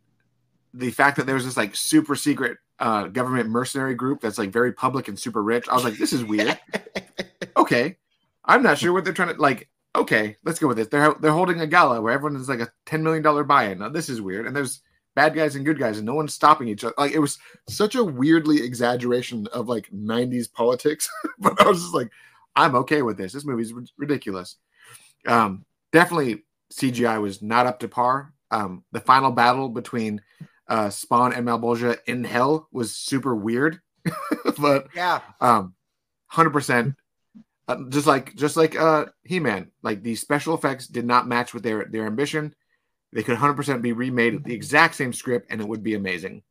[0.74, 4.74] the fact that there's this like super secret uh, government mercenary group that's like very
[4.74, 5.66] public and super rich.
[5.70, 6.60] I was like, this is weird.
[7.56, 7.96] okay,
[8.44, 9.70] I'm not sure what they're trying to like.
[9.96, 10.88] Okay, let's go with this.
[10.88, 13.78] They're they're holding a gala where everyone is like a ten million dollar buy-in.
[13.78, 14.82] Now this is weird, and there's
[15.14, 16.94] bad guys and good guys, and no one's stopping each other.
[16.98, 21.94] Like it was such a weirdly exaggeration of like '90s politics, but I was just
[21.94, 22.10] like,
[22.56, 23.32] I'm okay with this.
[23.32, 24.56] This movie's ridiculous.
[25.26, 28.32] Um, definitely CGI was not up to par.
[28.50, 30.20] Um, the final battle between
[30.68, 33.80] uh, Spawn and Malebolgia in Hell was super weird,
[34.58, 35.74] but yeah, um,
[36.26, 36.94] hundred percent.
[37.66, 41.62] Uh, just like just like uh He-Man, like the special effects did not match with
[41.62, 42.54] their their ambition.
[43.14, 46.42] They could 100% be remade with the exact same script and it would be amazing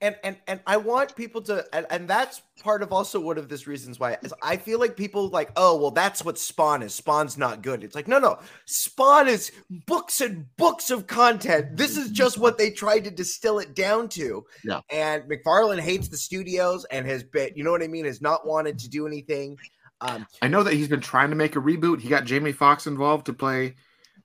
[0.00, 3.48] and and and I want people to, and, and that's part of also one of
[3.48, 6.94] this reasons why is I feel like people like, oh, well, that's what Spawn is.
[6.94, 7.82] Spawn's not good.
[7.82, 9.52] It's like, no, no, Spawn is
[9.86, 11.76] books and books of content.
[11.76, 14.44] This is just what they tried to distill it down to.
[14.64, 14.80] Yeah.
[14.90, 18.46] And McFarlane hates the studios and has been, you know what I mean, has not
[18.46, 19.56] wanted to do anything.
[20.02, 22.00] Um, I know that he's been trying to make a reboot.
[22.00, 23.76] He got Jamie Foxx involved to play,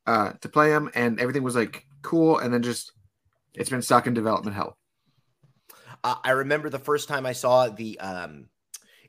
[0.07, 2.91] uh, to play him, and everything was like cool, and then just
[3.53, 4.77] it's been stuck in development hell.
[6.03, 8.47] Uh, I remember the first time I saw the um,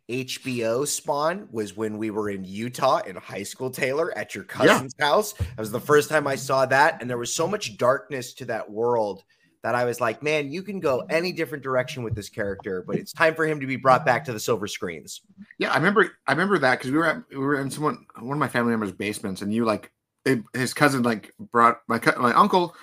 [0.08, 4.94] HBO Spawn was when we were in Utah in high school, Taylor, at your cousin's
[4.98, 5.06] yeah.
[5.06, 5.32] house.
[5.32, 7.00] That was the first time I saw that.
[7.00, 9.22] And there was so much darkness to that world
[9.62, 12.96] that I was like, man, you can go any different direction with this character, but
[12.96, 15.22] it's time for him to be brought back to the silver screens.
[15.58, 18.32] Yeah, I remember I remember that because we were at, we were in someone one
[18.32, 19.92] of my family members' basements, and you like
[20.24, 22.74] it, his cousin like brought my my uncle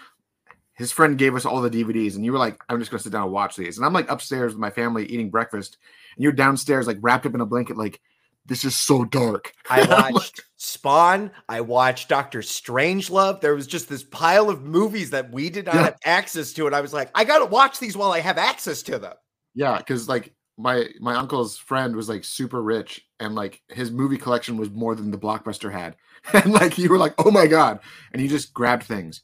[0.80, 3.12] his friend gave us all the DVDs, and you were like, I'm just gonna sit
[3.12, 3.78] down and watch these.
[3.78, 5.78] And I'm like upstairs with my family eating breakfast,
[6.16, 8.00] and you're downstairs, like wrapped up in a blanket, like,
[8.46, 9.52] this is so dark.
[9.70, 9.84] I
[10.14, 13.42] watched Spawn, I watched Doctor Strangelove.
[13.42, 15.84] There was just this pile of movies that we did not yeah.
[15.84, 18.82] have access to, and I was like, I gotta watch these while I have access
[18.84, 19.16] to them.
[19.54, 24.18] Yeah, because like my my uncle's friend was like super rich and like his movie
[24.18, 25.95] collection was more than the blockbuster had
[26.34, 27.80] and like you were like oh my god
[28.12, 29.24] and you just grabbed things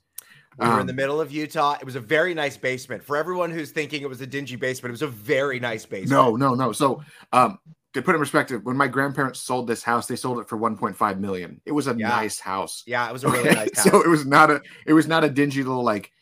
[0.57, 1.73] We were in the um, middle of Utah.
[1.73, 3.03] It was a very nice basement.
[3.03, 6.11] For everyone who's thinking it was a dingy basement, it was a very nice basement.
[6.11, 6.71] No, no, no.
[6.71, 7.59] So, um,
[7.91, 11.19] to put in perspective, when my grandparents sold this house, they sold it for 1.5
[11.19, 11.59] million.
[11.65, 12.07] It was a yeah.
[12.07, 12.83] nice house.
[12.87, 13.55] Yeah, it was a really okay?
[13.55, 13.91] nice house.
[13.91, 16.13] So it was not a it was not a dingy little like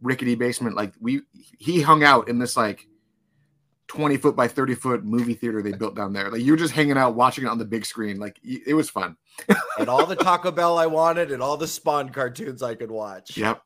[0.00, 0.76] rickety basement.
[0.76, 1.22] Like we
[1.58, 2.86] he hung out in this like
[3.94, 6.30] 20 foot by 30 foot movie theater they built down there.
[6.30, 8.18] Like you were just hanging out watching it on the big screen.
[8.18, 9.16] Like it was fun.
[9.78, 13.36] and all the Taco Bell I wanted and all the Spawn cartoons I could watch.
[13.36, 13.62] Yep.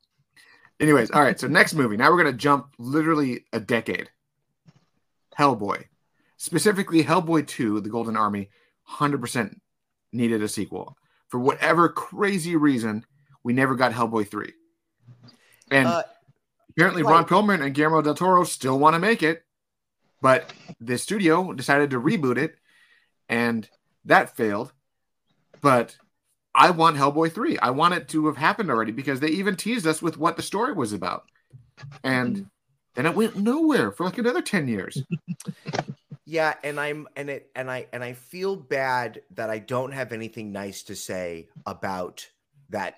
[0.79, 1.39] Anyways, all right.
[1.39, 1.97] So next movie.
[1.97, 4.09] Now we're gonna jump literally a decade.
[5.37, 5.85] Hellboy
[6.37, 8.49] specifically Hellboy 2, The Golden Army,
[8.89, 9.59] 100%
[10.13, 10.97] needed a sequel.
[11.27, 13.05] For whatever crazy reason,
[13.43, 14.53] we never got Hellboy 3.
[15.71, 16.03] And uh,
[16.69, 19.43] apparently, Ron Perlman and Guillermo del Toro still want to make it,
[20.21, 22.55] but the studio decided to reboot it,
[23.29, 23.67] and
[24.05, 24.73] that failed.
[25.61, 25.97] But
[26.53, 27.59] I want Hellboy 3.
[27.59, 30.43] I want it to have happened already because they even teased us with what the
[30.43, 31.23] story was about.
[32.03, 32.47] And
[32.95, 35.01] then it went nowhere for like another 10 years.
[36.29, 40.11] Yeah, and I'm and it and I and I feel bad that I don't have
[40.11, 42.27] anything nice to say about
[42.69, 42.95] that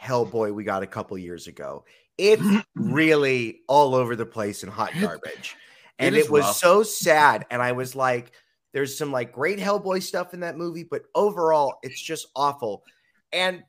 [0.00, 1.84] Hellboy we got a couple years ago.
[2.16, 2.46] It's
[2.76, 5.56] really all over the place and hot garbage.
[6.00, 6.56] And it, it was rough.
[6.56, 7.46] so sad.
[7.50, 8.32] And I was like,
[8.72, 12.82] there's some like great Hellboy stuff in that movie, but overall, it's just awful.
[13.32, 13.62] And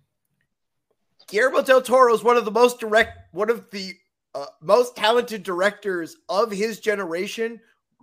[1.27, 3.93] Guillermo del Toro is one of the most direct, one of the
[4.33, 7.59] uh, most talented directors of his generation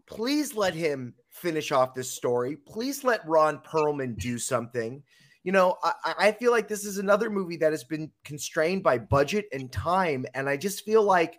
[0.09, 2.57] please let him finish off this story.
[2.57, 5.03] Please let Ron Perlman do something.
[5.45, 8.99] You know, I, I, feel like this is another movie that has been constrained by
[8.99, 11.39] budget and time, and I just feel like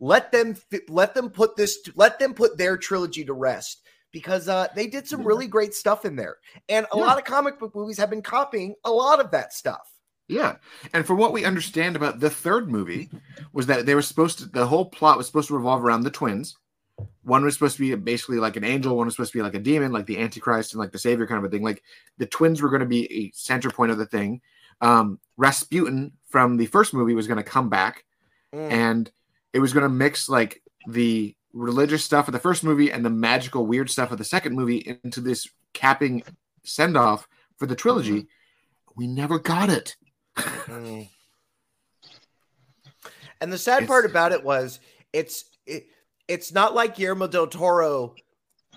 [0.00, 0.56] let them
[0.88, 3.82] let them put this let them put their trilogy to rest
[4.12, 6.36] because uh, they did some really great stuff in there,
[6.68, 7.02] and a yeah.
[7.02, 9.90] lot of comic book movies have been copying a lot of that stuff.
[10.26, 10.56] Yeah.
[10.94, 13.10] And from what we understand about the third movie
[13.52, 16.10] was that they were supposed to the whole plot was supposed to revolve around the
[16.10, 16.56] twins
[17.22, 19.54] one was supposed to be basically like an angel, one was supposed to be like
[19.54, 21.62] a demon, like the Antichrist and like the Savior kind of a thing.
[21.62, 21.82] Like
[22.18, 24.40] the twins were going to be a center point of the thing.
[24.80, 28.04] Um, Rasputin from the first movie was going to come back,
[28.54, 28.70] mm.
[28.70, 29.10] and
[29.54, 33.10] it was going to mix like the religious stuff of the first movie and the
[33.10, 36.22] magical weird stuff of the second movie into this capping
[36.64, 37.26] send off
[37.56, 38.22] for the trilogy.
[38.22, 38.94] Mm-hmm.
[38.96, 39.96] We never got it.
[40.36, 41.08] mm.
[43.40, 44.80] And the sad it's, part about it was
[45.12, 45.86] it's it,
[46.28, 48.14] it's not like Guillermo del Toro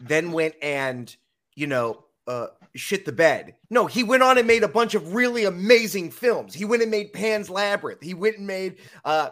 [0.01, 1.13] then went and,
[1.55, 3.55] you know, uh, shit the bed.
[3.69, 6.53] No, he went on and made a bunch of really amazing films.
[6.53, 8.01] He went and made Pan's Labyrinth.
[8.01, 9.29] He went and made uh,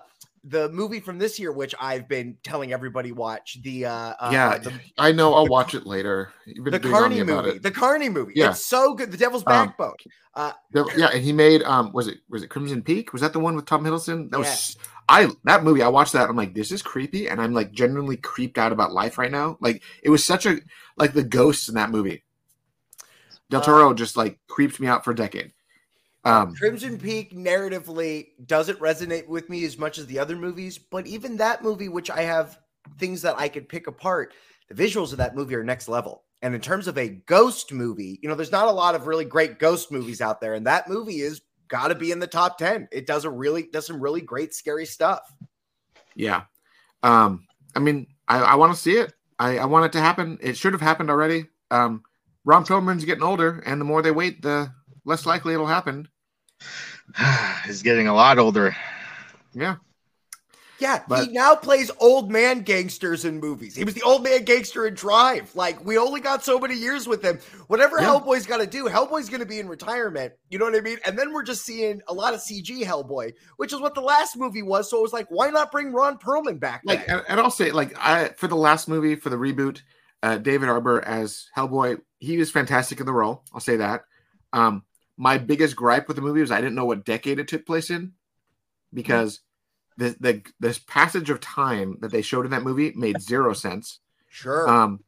[0.48, 3.58] the movie from this year, which I've been telling everybody watch.
[3.64, 5.34] The uh, uh yeah, the, I know.
[5.34, 6.32] I'll watch it later.
[6.46, 7.58] the Carney movie.
[7.58, 8.34] The Carney movie.
[8.36, 9.12] Yeah, it's so good.
[9.12, 9.96] The Devil's um, Backbone.
[10.36, 10.52] Uh,
[10.96, 13.12] yeah, and he made um, was it was it Crimson Peak?
[13.12, 14.30] Was that the one with Tom Hiddleston?
[14.30, 14.78] That was
[15.10, 15.82] I that movie.
[15.82, 16.30] I watched that.
[16.30, 19.58] I'm like, this is creepy, and I'm like genuinely creeped out about life right now.
[19.60, 20.60] Like it was such a
[20.98, 22.24] like the ghosts in that movie.
[23.50, 25.52] Del Toro uh, just like creeped me out for a decade.
[26.26, 31.05] Um, Crimson Peak narratively doesn't resonate with me as much as the other movies, but
[31.05, 32.59] even that movie, which I have
[32.97, 34.34] things that I could pick apart,
[34.67, 36.23] the visuals of that movie are next level.
[36.41, 39.26] And in terms of a ghost movie, you know, there's not a lot of really
[39.26, 42.57] great ghost movies out there, and that movie is got to be in the top
[42.57, 42.88] 10.
[42.91, 45.21] It does a really does some really great scary stuff.
[46.15, 46.43] Yeah.
[47.03, 47.45] Um
[47.76, 49.13] I mean, I, I want to see it.
[49.38, 50.38] I, I want it to happen.
[50.41, 51.45] It should have happened already.
[51.71, 52.03] Um
[52.45, 54.71] Ron Perlman's getting older, and the more they wait, the
[55.03, 56.07] less likely it'll happen.
[57.66, 58.76] He's getting a lot older.
[59.53, 59.78] Yeah.
[60.78, 63.76] Yeah, but, he now plays old man gangsters in movies.
[63.76, 65.55] He was the old man gangster in Drive.
[65.55, 67.39] Like we only got so many years with him.
[67.68, 68.07] Whatever yeah.
[68.07, 70.34] Hellboy's got to do, Hellboy's going to be in retirement.
[70.49, 70.97] You know what I mean?
[71.05, 74.36] And then we're just seeing a lot of CG Hellboy, which is what the last
[74.36, 74.89] movie was.
[74.89, 76.82] So it was like, why not bring Ron Perlman back?
[76.84, 79.82] Like, and, and I'll say, like, I for the last movie for the reboot,
[80.24, 83.45] uh, David Harbour as Hellboy, he was fantastic in the role.
[83.53, 84.03] I'll say that.
[84.51, 84.84] Um,
[85.18, 87.89] my biggest gripe with the movie was I didn't know what decade it took place
[87.89, 88.13] in
[88.93, 89.41] because
[89.97, 93.99] the, the this passage of time that they showed in that movie made zero sense.
[94.30, 94.68] Sure.
[94.70, 94.99] Um,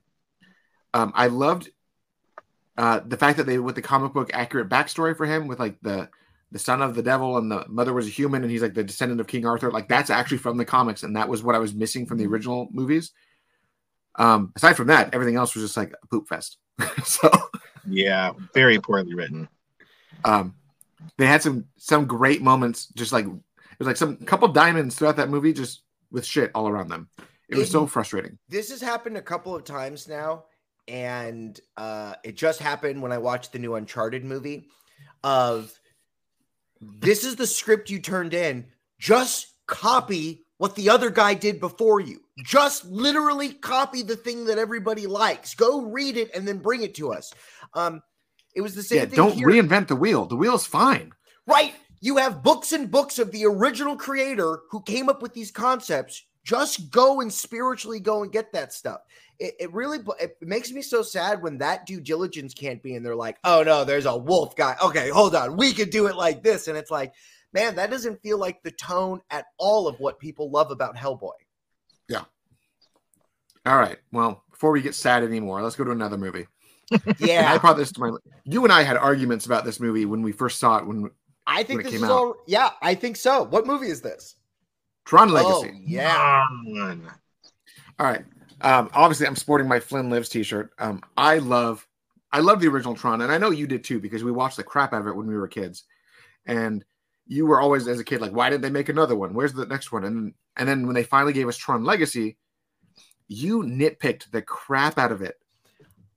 [0.93, 1.69] um, I loved
[2.77, 5.79] uh, the fact that they with the comic book accurate backstory for him with like
[5.81, 6.09] the
[6.51, 8.83] the son of the devil and the mother was a human and he's like the
[8.83, 9.69] descendant of King Arthur.
[9.71, 12.27] Like that's actually from the comics, and that was what I was missing from the
[12.27, 13.11] original movies.
[14.15, 16.57] Um, aside from that, everything else was just like a poop fest.
[17.03, 17.29] so
[17.85, 19.49] yeah, very poorly written.
[20.23, 20.55] Um,
[21.17, 25.17] they had some some great moments, just like it was like some couple diamonds throughout
[25.17, 27.09] that movie, just with shit all around them.
[27.49, 28.37] It was so frustrating.
[28.49, 30.45] This has happened a couple of times now,
[30.87, 34.67] and uh, it just happened when I watched the new Uncharted movie.
[35.23, 35.77] Of
[36.81, 38.65] this is the script you turned in.
[38.99, 42.21] Just copy what the other guy did before you.
[42.43, 45.55] Just literally copy the thing that everybody likes.
[45.55, 47.33] Go read it and then bring it to us.
[47.73, 48.01] Um,
[48.57, 49.15] it was the same yeah, thing.
[49.15, 49.47] Don't here.
[49.47, 50.25] reinvent the wheel.
[50.25, 51.13] The wheel's fine.
[51.45, 51.75] Right.
[52.01, 56.25] You have books and books of the original creator who came up with these concepts.
[56.43, 59.01] Just go and spiritually go and get that stuff.
[59.37, 63.05] It, it really it makes me so sad when that due diligence can't be, and
[63.05, 66.15] they're like, "Oh no, there's a wolf guy." Okay, hold on, we could do it
[66.15, 67.13] like this, and it's like,
[67.53, 71.37] man, that doesn't feel like the tone at all of what people love about Hellboy.
[72.09, 72.23] Yeah.
[73.67, 73.97] All right.
[74.11, 76.47] Well, before we get sad anymore, let's go to another movie.
[77.19, 77.39] Yeah.
[77.39, 78.11] And I brought this to my.
[78.45, 80.87] You and I had arguments about this movie when we first saw it.
[80.87, 81.09] When
[81.45, 82.15] I think when this it is came out.
[82.15, 82.35] all.
[82.47, 83.43] Yeah, I think so.
[83.43, 84.35] What movie is this?
[85.05, 85.81] Tron Oh, Legacy.
[85.85, 86.45] yeah.
[86.63, 87.09] Man.
[87.99, 88.23] All right.
[88.61, 90.71] Um, obviously, I'm sporting my Flynn Lives T-shirt.
[90.79, 91.87] Um, I love,
[92.31, 94.63] I love the original Tron, and I know you did too because we watched the
[94.63, 95.83] crap out of it when we were kids.
[96.45, 96.83] And
[97.27, 99.33] you were always, as a kid, like, why didn't they make another one?
[99.33, 100.03] Where's the next one?
[100.05, 102.37] And and then when they finally gave us Tron Legacy,
[103.27, 105.35] you nitpicked the crap out of it.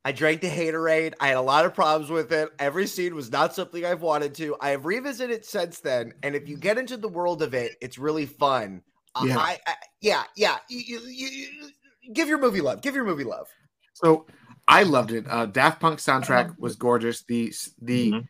[0.04, 1.12] I drank the haterade.
[1.20, 2.48] I had a lot of problems with it.
[2.58, 4.56] Every scene was not something I've wanted to.
[4.60, 7.76] I have revisited it since then, and if you get into the world of it,
[7.82, 8.82] it's really fun.
[9.14, 9.38] Uh, Yeah.
[9.38, 10.56] I, I, yeah, yeah.
[10.68, 11.70] You, you, you,
[12.14, 12.80] give your movie love.
[12.80, 13.48] Give your movie love.
[13.92, 14.26] So
[14.68, 15.26] I loved it.
[15.28, 17.22] Uh, Daft Punk soundtrack was gorgeous.
[17.24, 18.28] The the Mhm.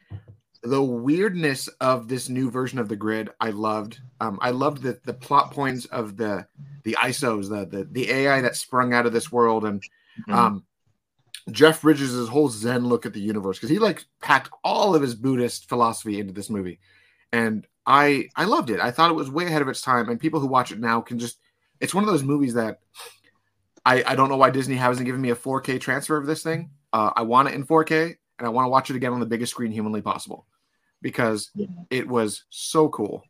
[0.62, 4.00] the weirdness of this new version of the grid, I loved.
[4.20, 6.46] Um, I loved the the plot points of the
[6.82, 9.82] the ISOs, the the, the AI that sprung out of this world, and
[10.26, 10.34] Mhm.
[10.34, 10.64] um,
[11.52, 15.14] Jeff Bridges' whole Zen look at the universe because he like packed all of his
[15.14, 16.80] Buddhist philosophy into this movie,
[17.32, 18.80] and I I loved it.
[18.80, 21.00] I thought it was way ahead of its time, and people who watch it now
[21.00, 21.38] can just.
[21.80, 22.80] It's one of those movies that
[23.86, 26.70] I I don't know why Disney hasn't given me a 4K transfer of this thing.
[26.92, 29.26] Uh, I want it in 4K, and I want to watch it again on the
[29.26, 30.46] biggest screen humanly possible
[31.02, 31.66] because Yeah.
[31.88, 33.24] it was so cool.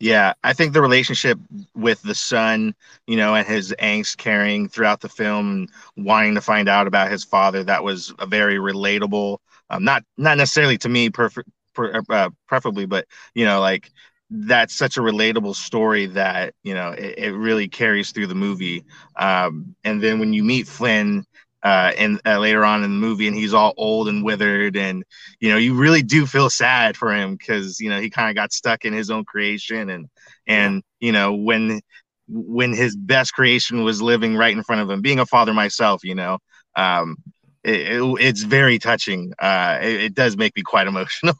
[0.00, 1.38] Yeah, I think the relationship
[1.74, 2.74] with the son,
[3.08, 7.24] you know, and his angst carrying throughout the film, wanting to find out about his
[7.24, 9.38] father, that was a very relatable.
[9.70, 13.90] Um, not not necessarily to me, perfect, per, uh, preferably, but you know, like
[14.30, 18.84] that's such a relatable story that you know it, it really carries through the movie.
[19.16, 21.24] Um, and then when you meet Flynn,
[21.62, 25.04] uh, and uh, later on in the movie, and he's all old and withered, and
[25.40, 28.36] you know, you really do feel sad for him because you know he kind of
[28.36, 30.08] got stuck in his own creation, and
[30.46, 31.80] and you know when
[32.28, 35.00] when his best creation was living right in front of him.
[35.00, 36.38] Being a father myself, you know,
[36.76, 37.16] um,
[37.64, 39.32] it, it- it's very touching.
[39.38, 41.36] Uh, it, it does make me quite emotional.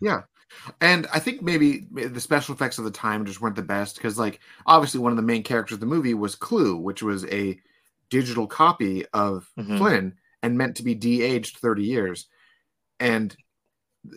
[0.00, 0.22] Yeah.
[0.80, 4.18] And I think maybe the special effects of the time just weren't the best because,
[4.18, 7.60] like, obviously one of the main characters of the movie was Clu, which was a
[8.18, 9.78] digital copy of Mhm.
[9.78, 12.28] Flynn and meant to be de-aged 30 years.
[13.00, 13.36] And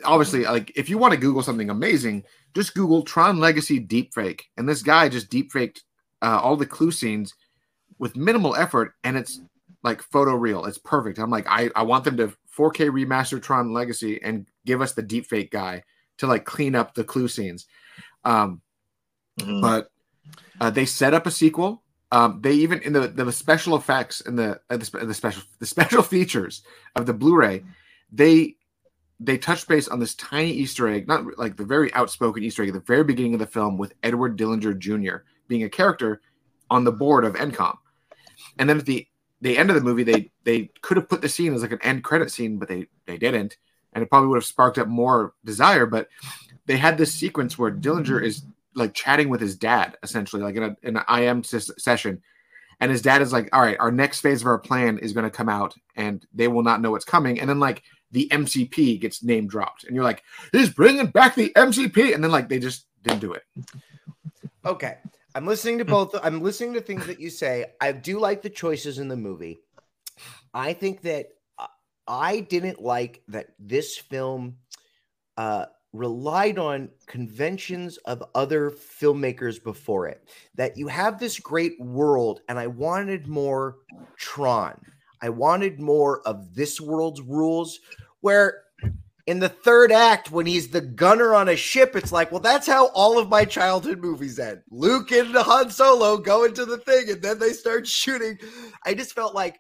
[0.04, 2.24] obviously, like, if you want to Google something amazing,
[2.54, 4.42] just Google Tron Legacy deepfake.
[4.56, 5.80] And this guy just deepfaked
[6.22, 7.34] uh, all the Clu scenes
[8.00, 9.40] with minimal effort, and it's
[9.84, 10.66] like photo real.
[10.66, 11.18] It's perfect.
[11.20, 15.04] I'm like, I, I want them to 4K remaster Tron Legacy and give us the
[15.04, 15.84] deepfake guy
[16.18, 17.66] to like clean up the Clu scenes.
[18.26, 18.62] Um,
[19.40, 19.62] Mhm.
[19.62, 19.90] but
[20.60, 21.84] uh, they set up a sequel.
[22.12, 25.66] Um, they even in the the special effects and the uh, the, the special the
[25.66, 26.64] special features
[26.96, 27.64] of the Blu-ray,
[28.12, 28.56] they
[29.20, 32.70] they touched base on this tiny Easter egg, not like the very outspoken Easter egg
[32.70, 35.24] at the very beginning of the film with Edward Dillinger Jr.
[35.48, 36.22] being a character
[36.70, 37.78] on the board of Encom,
[38.58, 39.08] and then at the
[39.42, 41.82] the end of the movie, they they could have put the scene as like an
[41.82, 43.58] end credit scene, but they they didn't,
[43.94, 45.86] and it probably would have sparked up more desire.
[45.86, 46.08] But
[46.66, 48.44] they had this sequence where Dillinger is
[48.78, 52.22] like chatting with his dad, essentially, like in a in an IM ses- session,
[52.80, 55.26] and his dad is like, "All right, our next phase of our plan is going
[55.26, 59.00] to come out, and they will not know what's coming." And then like the MCP
[59.02, 62.60] gets name dropped, and you're like, "He's bringing back the MCP," and then like they
[62.60, 63.44] just didn't do it.
[64.66, 64.98] Okay.
[65.36, 66.16] I'm listening to both.
[66.24, 67.66] I'm listening to things that you say.
[67.80, 69.60] I do like the choices in the movie.
[70.52, 71.28] I think that
[71.60, 71.68] uh,
[72.08, 74.58] I didn't like that this film
[75.38, 80.24] uh, relied on conventions of other filmmakers before it.
[80.56, 83.78] That you have this great world, and I wanted more
[84.18, 84.80] Tron.
[85.22, 87.80] I wanted more of this world's rules,
[88.22, 88.64] where
[89.26, 92.66] in the third act, when he's the gunner on a ship, it's like, well, that's
[92.66, 94.62] how all of my childhood movies end.
[94.72, 98.38] Luke and Han Solo go into the thing, and then they start shooting.
[98.86, 99.60] I just felt like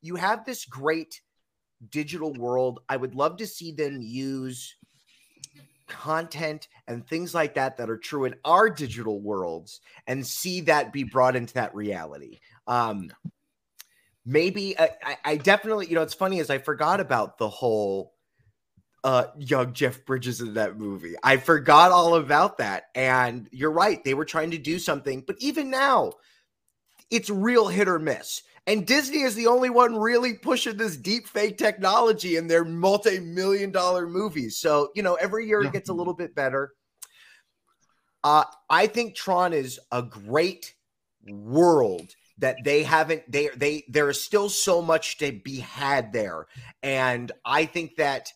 [0.00, 1.20] you have this great
[1.90, 2.80] digital world.
[2.88, 4.76] I would love to see them use
[5.92, 10.92] content and things like that that are true in our digital worlds and see that
[10.92, 12.40] be brought into that reality.
[12.66, 13.12] Um,
[14.24, 18.14] maybe I, I- definitely, you know, it's funny as I forgot about the whole
[19.04, 21.14] uh, young Jeff Bridges in that movie.
[21.22, 22.84] I forgot all about that.
[22.94, 24.02] And you're right.
[24.02, 25.24] They were trying to do something.
[25.26, 26.14] But even now,
[27.10, 28.42] it's real hit or miss.
[28.66, 33.18] And Disney is the only one really pushing this deep fake technology in their multi
[33.18, 34.58] million dollar movies.
[34.58, 35.68] So, you know, every year yeah.
[35.68, 36.72] it gets a little bit better.
[38.22, 40.74] Uh, I think Tron is a great
[41.26, 46.46] world that they haven't they they there is still so much to be had there
[46.82, 48.32] and i think that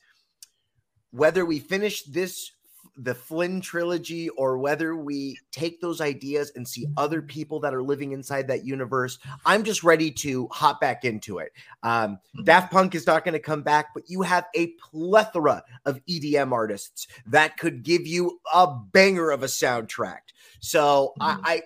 [1.10, 2.52] whether we finish this
[2.96, 7.82] the Flynn trilogy or whether we take those ideas and see other people that are
[7.82, 11.52] living inside that universe, I'm just ready to hop back into it.
[11.82, 12.44] Um, hmm.
[12.44, 16.52] Daft Punk is not going to come back, but you have a plethora of EDM
[16.52, 20.20] artists that could give you a banger of a soundtrack.
[20.60, 21.46] So mm-hmm.
[21.46, 21.56] I.
[21.56, 21.62] I,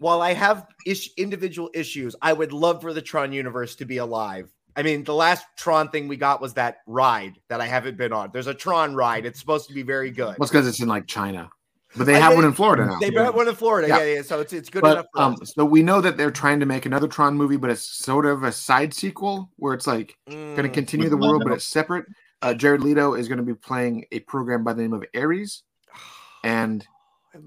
[0.00, 3.96] while I have ish, individual issues, I would love for the Tron universe to be
[3.96, 4.48] alive
[4.78, 8.12] I mean, the last Tron thing we got was that ride that I haven't been
[8.12, 8.30] on.
[8.32, 9.26] There's a Tron ride.
[9.26, 10.38] It's supposed to be very good.
[10.38, 11.50] Well, it's because it's in like China,
[11.96, 13.00] but they have one in Florida now.
[13.00, 13.88] They have one in Florida.
[13.88, 14.14] Yeah, yeah.
[14.14, 14.22] yeah.
[14.22, 15.06] So it's it's good but, enough.
[15.16, 18.24] um, so we know that they're trying to make another Tron movie, but it's sort
[18.24, 20.54] of a side sequel where it's like mm.
[20.54, 22.06] going to continue the world, but it's separate.
[22.40, 25.64] Uh, Jared Leto is going to be playing a program by the name of Ares,
[26.44, 26.86] and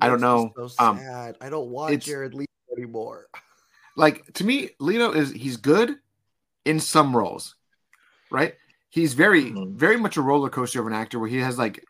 [0.01, 0.51] I don't know.
[0.57, 3.27] So um, I don't want Jared Leto anymore.
[3.97, 5.97] Like to me, Leto is he's good
[6.65, 7.55] in some roles,
[8.31, 8.55] right?
[8.89, 9.77] He's very, mm-hmm.
[9.77, 11.83] very much a roller coaster of an actor where he has like,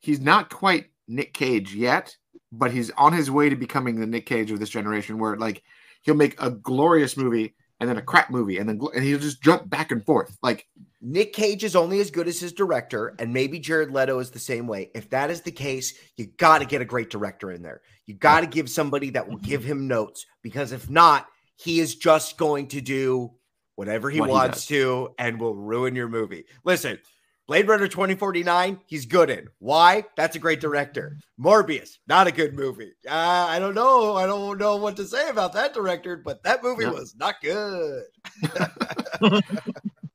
[0.00, 2.16] he's not quite Nick Cage yet,
[2.52, 5.62] but he's on his way to becoming the Nick Cage of this generation where like
[6.02, 9.42] he'll make a glorious movie and then a crap movie and then and he'll just
[9.42, 10.36] jump back and forth.
[10.42, 10.66] Like
[11.00, 14.38] Nick Cage is only as good as his director, and maybe Jared Leto is the
[14.38, 14.90] same way.
[14.94, 17.82] If that is the case, you got to get a great director in there.
[18.06, 21.94] You got to give somebody that will give him notes because if not, he is
[21.94, 23.32] just going to do
[23.76, 26.44] whatever he what wants he to and will ruin your movie.
[26.64, 26.98] Listen,
[27.46, 29.46] Blade Runner 2049, he's good in.
[29.60, 30.04] Why?
[30.16, 31.16] That's a great director.
[31.40, 32.92] Morbius, not a good movie.
[33.08, 34.16] Uh, I don't know.
[34.16, 38.02] I don't know what to say about that director, but that movie was not good.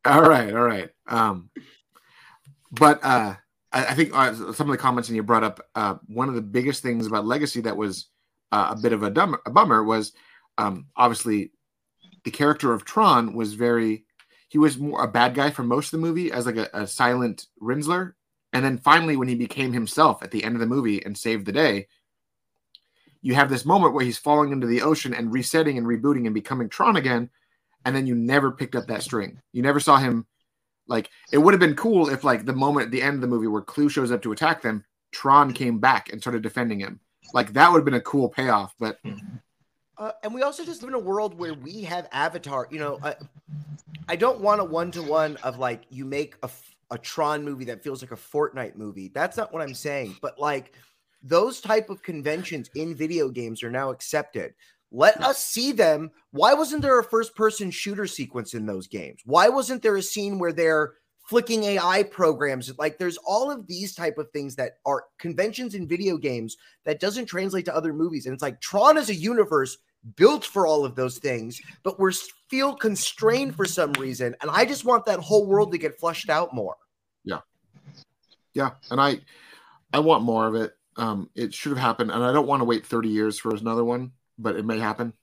[0.05, 0.89] all right, all right.
[1.07, 1.49] Um,
[2.71, 3.35] but uh,
[3.71, 6.35] I, I think uh, some of the comments and you brought up uh, one of
[6.35, 8.07] the biggest things about Legacy that was
[8.51, 10.11] uh, a bit of a, dumb, a bummer was
[10.57, 11.51] um, obviously
[12.23, 14.05] the character of Tron was very
[14.47, 16.85] he was more a bad guy for most of the movie as like a, a
[16.85, 18.13] silent Rinzler.
[18.51, 21.45] And then finally, when he became himself at the end of the movie and saved
[21.45, 21.87] the day,
[23.21, 26.33] you have this moment where he's falling into the ocean and resetting and rebooting and
[26.33, 27.29] becoming Tron again.
[27.85, 29.39] And then you never picked up that string.
[29.53, 30.25] You never saw him
[30.85, 33.27] like it would have been cool if like the moment at the end of the
[33.27, 36.99] movie where Clu shows up to attack them, Tron came back and started defending him.
[37.33, 39.37] Like that would have been a cool payoff, but mm-hmm.
[40.01, 42.67] Uh, and we also just live in a world where we have Avatar.
[42.71, 43.15] You know, I,
[44.09, 46.49] I don't want a one to one of like you make a,
[46.89, 49.11] a Tron movie that feels like a Fortnite movie.
[49.13, 50.17] That's not what I'm saying.
[50.19, 50.73] But like
[51.21, 54.55] those type of conventions in video games are now accepted.
[54.91, 56.09] Let us see them.
[56.31, 59.21] Why wasn't there a first person shooter sequence in those games?
[59.23, 60.93] Why wasn't there a scene where they're
[61.31, 62.77] flicking AI programs.
[62.77, 66.99] Like there's all of these type of things that are conventions in video games that
[66.99, 68.25] doesn't translate to other movies.
[68.25, 69.77] And it's like Tron is a universe
[70.15, 72.11] built for all of those things, but we're
[72.49, 74.35] feel constrained for some reason.
[74.41, 76.75] And I just want that whole world to get flushed out more.
[77.23, 77.39] Yeah.
[78.53, 78.71] Yeah.
[78.89, 79.19] And I
[79.93, 80.75] I want more of it.
[80.97, 83.83] Um, it should have happened, and I don't want to wait 30 years for another
[83.83, 85.13] one, but it may happen.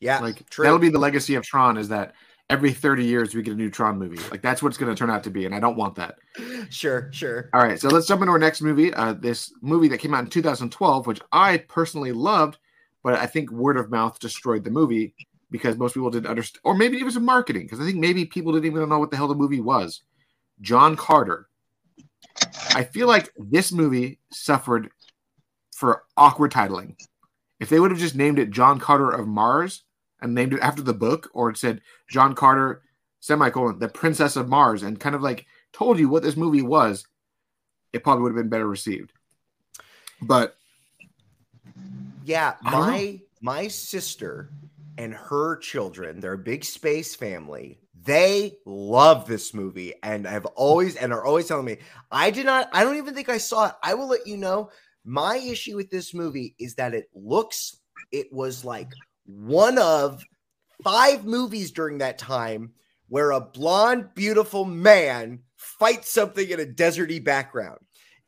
[0.00, 0.64] Yeah, like true.
[0.64, 2.14] that'll be the legacy of Tron is that
[2.50, 4.18] every 30 years we get a new Tron movie.
[4.30, 6.16] Like that's what it's going to turn out to be, and I don't want that.
[6.68, 7.48] Sure, sure.
[7.54, 8.92] All right, so let's jump into our next movie.
[8.92, 12.58] Uh, this movie that came out in 2012, which I personally loved,
[13.06, 15.14] but I think word of mouth destroyed the movie
[15.52, 18.52] because most people didn't understand, or maybe it was marketing because I think maybe people
[18.52, 20.02] didn't even know what the hell the movie was.
[20.60, 21.46] John Carter.
[22.74, 24.90] I feel like this movie suffered
[25.72, 26.96] for awkward titling.
[27.60, 29.84] If they would have just named it John Carter of Mars
[30.20, 32.82] and named it after the book, or it said John Carter,
[33.20, 37.06] semicolon, the Princess of Mars, and kind of like told you what this movie was,
[37.92, 39.12] it probably would have been better received.
[40.20, 40.56] But
[42.26, 44.50] yeah, my my sister
[44.98, 47.78] and her children, they're a big space family.
[48.02, 51.78] They love this movie and have always and are always telling me,
[52.10, 53.74] I did not, I don't even think I saw it.
[53.82, 54.70] I will let you know.
[55.04, 57.76] My issue with this movie is that it looks,
[58.12, 58.92] it was like
[59.24, 60.24] one of
[60.82, 62.72] five movies during that time
[63.08, 67.78] where a blonde, beautiful man fights something in a deserty background.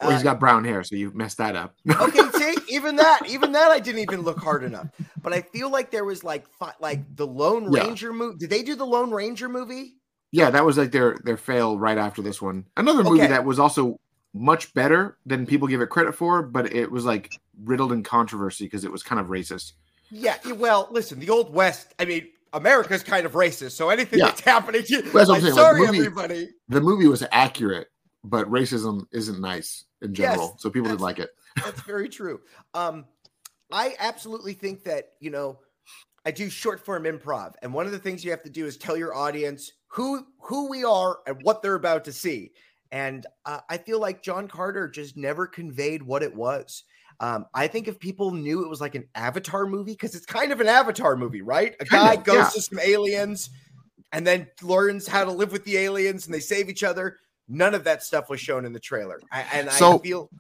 [0.01, 1.75] Well, he's uh, got brown hair, so you messed that up.
[1.91, 4.89] okay, see, even that, even that, I didn't even look hard enough.
[5.23, 6.47] But I feel like there was like,
[6.81, 8.39] like the Lone Ranger movie.
[8.39, 9.97] Did they do the Lone Ranger movie?
[10.31, 12.67] Yeah, that was like their their fail right after this one.
[12.77, 13.29] Another movie okay.
[13.29, 13.99] that was also
[14.35, 17.33] much better than people give it credit for, but it was like
[17.65, 19.73] riddled in controversy because it was kind of racist.
[20.11, 21.95] Yeah, well, listen, the old west.
[21.99, 24.27] I mean, America's kind of racist, so anything yeah.
[24.27, 26.49] that's happening, that's I'm sorry, like, the movie, everybody.
[26.69, 27.89] The movie was accurate,
[28.29, 31.31] but racism isn't nice in general, yes, so people didn't like it.
[31.65, 32.41] That's very true.
[32.75, 33.05] Um,
[33.73, 35.59] I absolutely think that you know,
[36.25, 38.77] I do short form improv, and one of the things you have to do is
[38.77, 42.53] tell your audience who who we are and what they're about to see.
[42.91, 46.85] And uh, I feel like John Carter just never conveyed what it was.
[47.21, 50.53] Um, I think if people knew it was like an Avatar movie, because it's kind
[50.53, 51.75] of an Avatar movie, right?
[51.81, 52.49] A guy goes yeah.
[52.49, 53.51] to some aliens
[54.13, 57.19] and then learns how to live with the aliens and they save each other.
[57.49, 59.21] None of that stuff was shown in the trailer.
[59.33, 60.31] I, and so, I feel.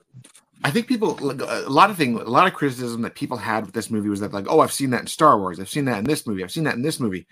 [0.65, 3.75] I think people a lot of things, a lot of criticism that people had with
[3.75, 5.99] this movie was that like, oh, I've seen that in Star Wars, I've seen that
[5.99, 7.27] in this movie, I've seen that in this movie,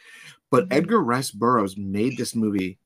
[0.50, 0.78] but mm-hmm.
[0.78, 2.78] Edgar Rice Burroughs made this movie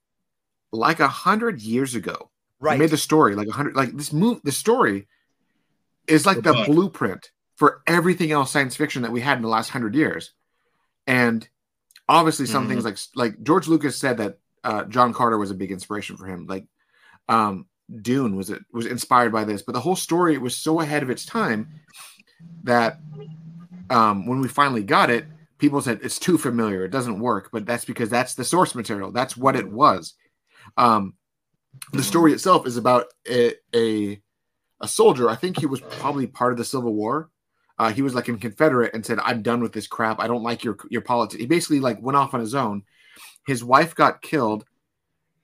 [0.72, 2.30] like a hundred years ago.
[2.58, 5.08] Right, he made the story like a hundred, like this move, the story
[6.06, 9.68] is like the blueprint for everything else science fiction that we had in the last
[9.68, 10.32] hundred years.
[11.06, 11.46] And
[12.08, 12.72] obviously, some mm-hmm.
[12.72, 16.26] things like like George Lucas said that uh, John Carter was a big inspiration for
[16.26, 16.46] him.
[16.46, 16.66] Like
[17.30, 17.66] um,
[18.02, 21.10] Dune was it was inspired by this, but the whole story was so ahead of
[21.10, 21.68] its time
[22.64, 22.98] that
[23.88, 25.24] um, when we finally got it,
[25.58, 27.50] people said it's too familiar, it doesn't work.
[27.52, 29.12] But that's because that's the source material.
[29.12, 30.14] That's what it was.
[30.76, 31.14] Um,
[31.92, 34.20] the story itself is about a, a
[34.80, 35.28] a soldier.
[35.28, 37.30] I think he was probably part of the Civil War.
[37.78, 40.20] Uh, he was like a Confederate and said, "I'm done with this crap.
[40.20, 42.82] I don't like your your politics." He basically like went off on his own.
[43.46, 44.64] His wife got killed,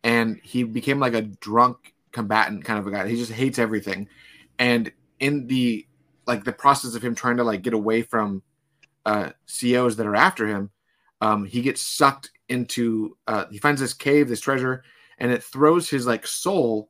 [0.07, 3.09] and he became like a drunk combatant kind of a guy.
[3.09, 4.09] He just hates everything,
[4.57, 5.85] and in the
[6.29, 8.45] like the process of him trying to like get away from
[9.05, 10.71] uh, COs that are after him,
[11.21, 13.17] um, he gets sucked into.
[13.27, 14.85] Uh, he finds this cave, this treasure,
[15.19, 16.89] and it throws his like soul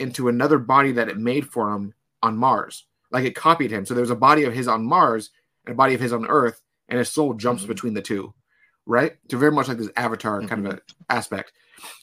[0.00, 1.94] into another body that it made for him
[2.24, 2.86] on Mars.
[3.12, 3.86] Like it copied him.
[3.86, 5.30] So there's a body of his on Mars
[5.64, 7.68] and a body of his on Earth, and his soul jumps mm-hmm.
[7.68, 8.34] between the two,
[8.84, 9.12] right?
[9.30, 10.48] So very much like this avatar mm-hmm.
[10.48, 11.02] kind of mm-hmm.
[11.08, 11.52] aspect.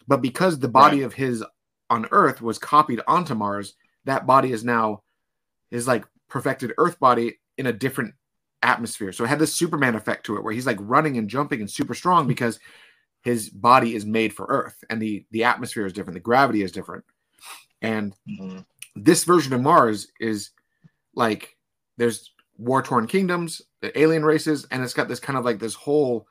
[0.08, 1.06] But because the body right.
[1.06, 1.44] of his
[1.90, 5.04] on Earth was copied onto Mars, that body is now
[5.70, 8.14] his like perfected Earth body in a different
[8.62, 9.12] atmosphere.
[9.12, 11.70] So it had this Superman effect to it where he's like running and jumping and
[11.70, 12.60] super strong because
[13.22, 16.72] his body is made for Earth and the the atmosphere is different, the gravity is
[16.72, 17.04] different.
[17.82, 18.60] And mm-hmm.
[18.96, 20.52] this version of Mars is
[21.16, 21.58] like
[21.98, 25.74] there's war torn kingdoms, the alien races, and it's got this kind of like this
[25.74, 26.28] whole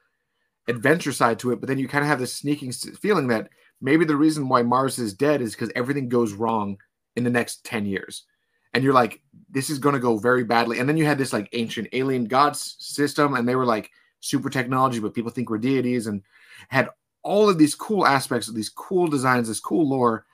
[0.69, 1.61] adventure side to it.
[1.61, 3.49] But then you kind of have this sneaking feeling that
[3.81, 6.79] maybe the reason why Mars is dead is because everything goes wrong
[7.17, 8.25] in the next 10 years.
[8.73, 10.79] And you're like, this is going to go very badly.
[10.79, 13.91] And then you had this like ancient alien gods system, and they were like
[14.21, 16.23] super technology, but people think we're deities, and
[16.69, 16.89] had
[17.23, 20.27] all of these cool aspects of these cool designs, this cool lore.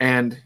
[0.00, 0.40] And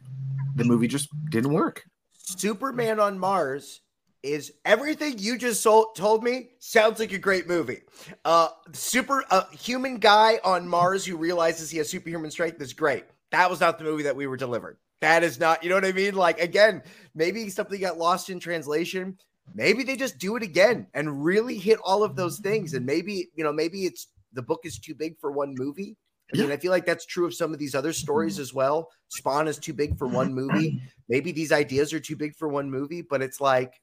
[0.56, 1.84] the movie just didn't work.
[2.12, 3.81] Superman on Mars
[4.22, 7.80] is everything you just told me sounds like a great movie.
[8.24, 13.04] Uh, super uh, human guy on Mars who realizes he has superhuman strength is great.
[13.30, 14.78] That was not the movie that we were delivered.
[15.00, 16.14] That is not, you know what I mean?
[16.14, 16.82] Like again,
[17.14, 19.18] maybe something got lost in translation.
[19.54, 22.74] Maybe they just do it again and really hit all of those things.
[22.74, 25.96] And maybe, you know, maybe it's the book is too big for one movie.
[26.32, 28.88] I mean, I feel like that's true of some of these other stories as well.
[29.08, 30.80] Spawn is too big for one movie.
[31.08, 33.80] Maybe these ideas are too big for one movie, but it's like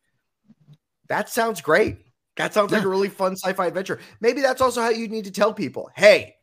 [1.10, 1.98] that sounds great.
[2.38, 4.00] That sounds like a really fun sci-fi adventure.
[4.22, 6.36] Maybe that's also how you need to tell people, hey,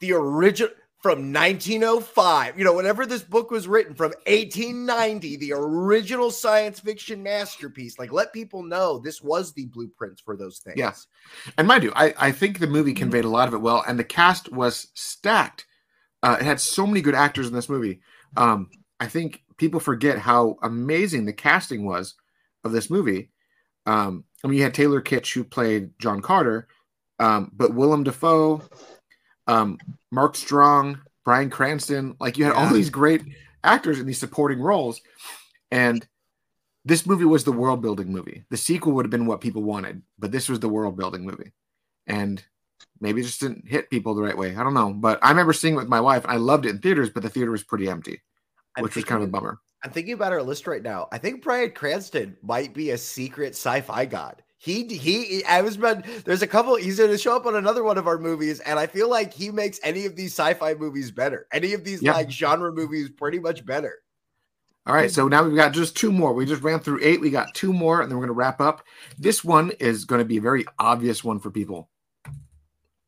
[0.00, 0.70] the original
[1.04, 7.22] from 1905, you know, whenever this book was written from 1890, the original science fiction
[7.22, 7.98] masterpiece.
[7.98, 10.78] Like, let people know this was the blueprints for those things.
[10.78, 11.06] Yes.
[11.58, 13.98] And mind you, I, I think the movie conveyed a lot of it well, and
[13.98, 15.66] the cast was stacked.
[16.22, 18.00] Uh, it had so many good actors in this movie.
[18.38, 22.14] Um, I think people forget how amazing the casting was
[22.64, 23.30] of this movie.
[23.86, 26.68] Um, I mean, you had Taylor Kitsch, who played John Carter,
[27.18, 28.62] um, but Willem Dafoe,
[29.46, 29.78] um,
[30.10, 32.16] Mark Strong, Bryan Cranston.
[32.20, 33.22] Like you had all these great
[33.62, 35.00] actors in these supporting roles,
[35.70, 36.06] and
[36.84, 38.44] this movie was the world building movie.
[38.50, 41.52] The sequel would have been what people wanted, but this was the world building movie,
[42.06, 42.42] and
[43.00, 44.54] maybe it just didn't hit people the right way.
[44.56, 46.24] I don't know, but I remember seeing it with my wife.
[46.26, 48.22] I loved it in theaters, but the theater was pretty empty,
[48.78, 49.58] which was kind of a bummer.
[49.84, 51.08] I'm thinking about our list right now.
[51.12, 54.42] I think Bryan Cranston might be a secret sci-fi god.
[54.56, 57.98] He he I was but there's a couple he's gonna show up on another one
[57.98, 61.46] of our movies, and I feel like he makes any of these sci-fi movies better.
[61.52, 62.14] Any of these yep.
[62.14, 63.98] like genre movies pretty much better.
[64.86, 66.32] All right, so now we've got just two more.
[66.32, 67.20] We just ran through eight.
[67.20, 68.86] We got two more, and then we're gonna wrap up.
[69.18, 71.90] This one is gonna be a very obvious one for people.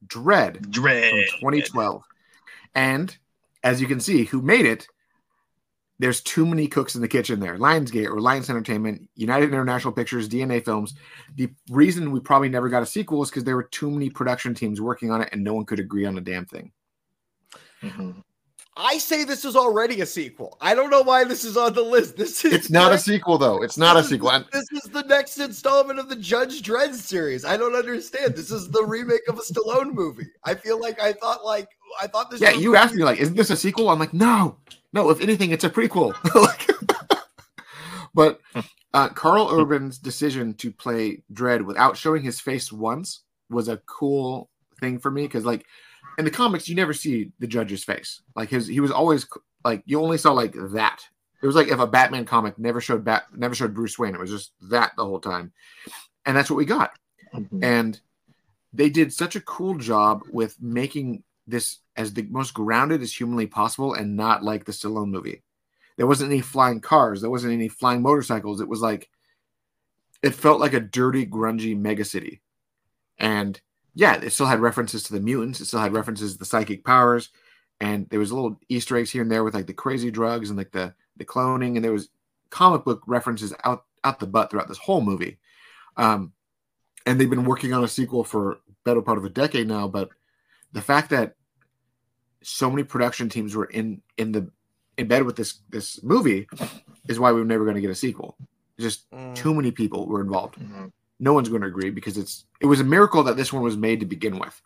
[0.07, 2.03] Dread, Dredd 2012.
[2.75, 3.17] And
[3.65, 4.89] as you can see, who made it?
[5.99, 7.57] There's too many cooks in the kitchen there.
[7.57, 10.95] Lionsgate, Reliance Entertainment, United International Pictures, DNA Films.
[11.37, 14.55] The reason we probably never got a sequel is because there were too many production
[14.55, 16.71] teams working on it and no one could agree on a damn thing.
[17.83, 18.21] Mm-hmm.
[18.79, 20.59] I say this is already a sequel.
[20.61, 22.19] I don't know why this is on the list.
[22.19, 23.63] This is It's not a sequel though.
[23.63, 24.31] It's not a sequel.
[24.53, 27.47] This is the next installment of the Judge Dredd series.
[27.47, 28.37] I don't understand.
[28.37, 30.27] This is the remake of a Stallone movie.
[30.45, 31.69] I feel like I thought like
[32.03, 33.89] I thought this Yeah, you asked me like, isn't this a sequel?
[33.89, 34.59] I'm like, no.
[34.97, 36.15] No, if anything, it's a prequel.
[38.15, 38.41] but
[38.95, 43.21] uh, Karl Urban's decision to play Dredd without showing his face once
[43.51, 44.49] was a cool
[44.81, 45.67] thing for me because like
[46.17, 48.23] in the comics, you never see the judge's face.
[48.35, 49.27] Like his, he was always
[49.67, 51.03] like you only saw like that.
[51.43, 54.15] It was like if a Batman comic never showed Bat, never showed Bruce Wayne.
[54.15, 55.53] It was just that the whole time,
[56.25, 56.93] and that's what we got.
[57.35, 57.63] Mm-hmm.
[57.63, 58.01] And
[58.73, 63.47] they did such a cool job with making this as the most grounded as humanly
[63.47, 65.43] possible, and not like the Stallone movie.
[65.97, 67.21] There wasn't any flying cars.
[67.21, 68.61] There wasn't any flying motorcycles.
[68.61, 69.09] It was like
[70.23, 72.41] it felt like a dirty, grungy megacity,
[73.19, 73.61] and
[73.95, 75.61] yeah, it still had references to the mutants.
[75.61, 77.31] It still had references to the psychic powers,
[77.81, 80.59] and there was little Easter eggs here and there with like the crazy drugs and
[80.59, 82.11] like the the cloning, and there was
[82.51, 85.39] comic book references out out the butt throughout this whole movie.
[85.97, 86.33] Um,
[87.07, 89.89] and they've been working on a sequel for better part of a decade now.
[89.89, 90.11] But
[90.73, 91.35] the fact that
[92.43, 94.51] so many production teams were in in the
[94.99, 96.47] in bed with this this movie
[97.09, 98.37] is why we are never going to get a sequel.
[98.79, 99.35] Just mm.
[99.35, 100.57] too many people were involved.
[100.59, 100.87] Mm-hmm
[101.19, 103.77] no one's going to agree because it's it was a miracle that this one was
[103.77, 104.61] made to begin with.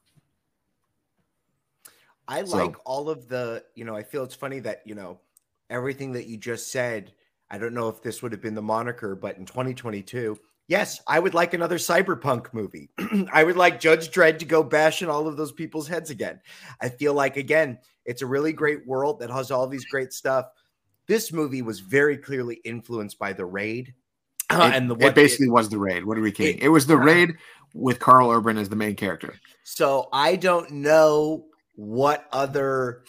[2.26, 2.56] I so.
[2.56, 5.18] like all of the, you know, I feel it's funny that, you know,
[5.68, 7.12] everything that you just said,
[7.50, 10.38] I don't know if this would have been the moniker, but in 2022,
[10.70, 12.88] yes, I would like another cyberpunk movie.
[13.32, 16.40] I would like Judge Dredd to go bash in all of those people's heads again.
[16.80, 20.46] I feel like again, it's a really great world that has all these great stuff.
[21.06, 23.94] This movie was very clearly influenced by The Raid
[24.50, 26.04] uh, and the it basically it, was the raid.
[26.04, 26.58] What are we kidding?
[26.58, 27.34] It, it was the raid
[27.72, 29.34] with Karl Urban as the main character.
[29.62, 31.46] So I don't know
[31.76, 33.04] what other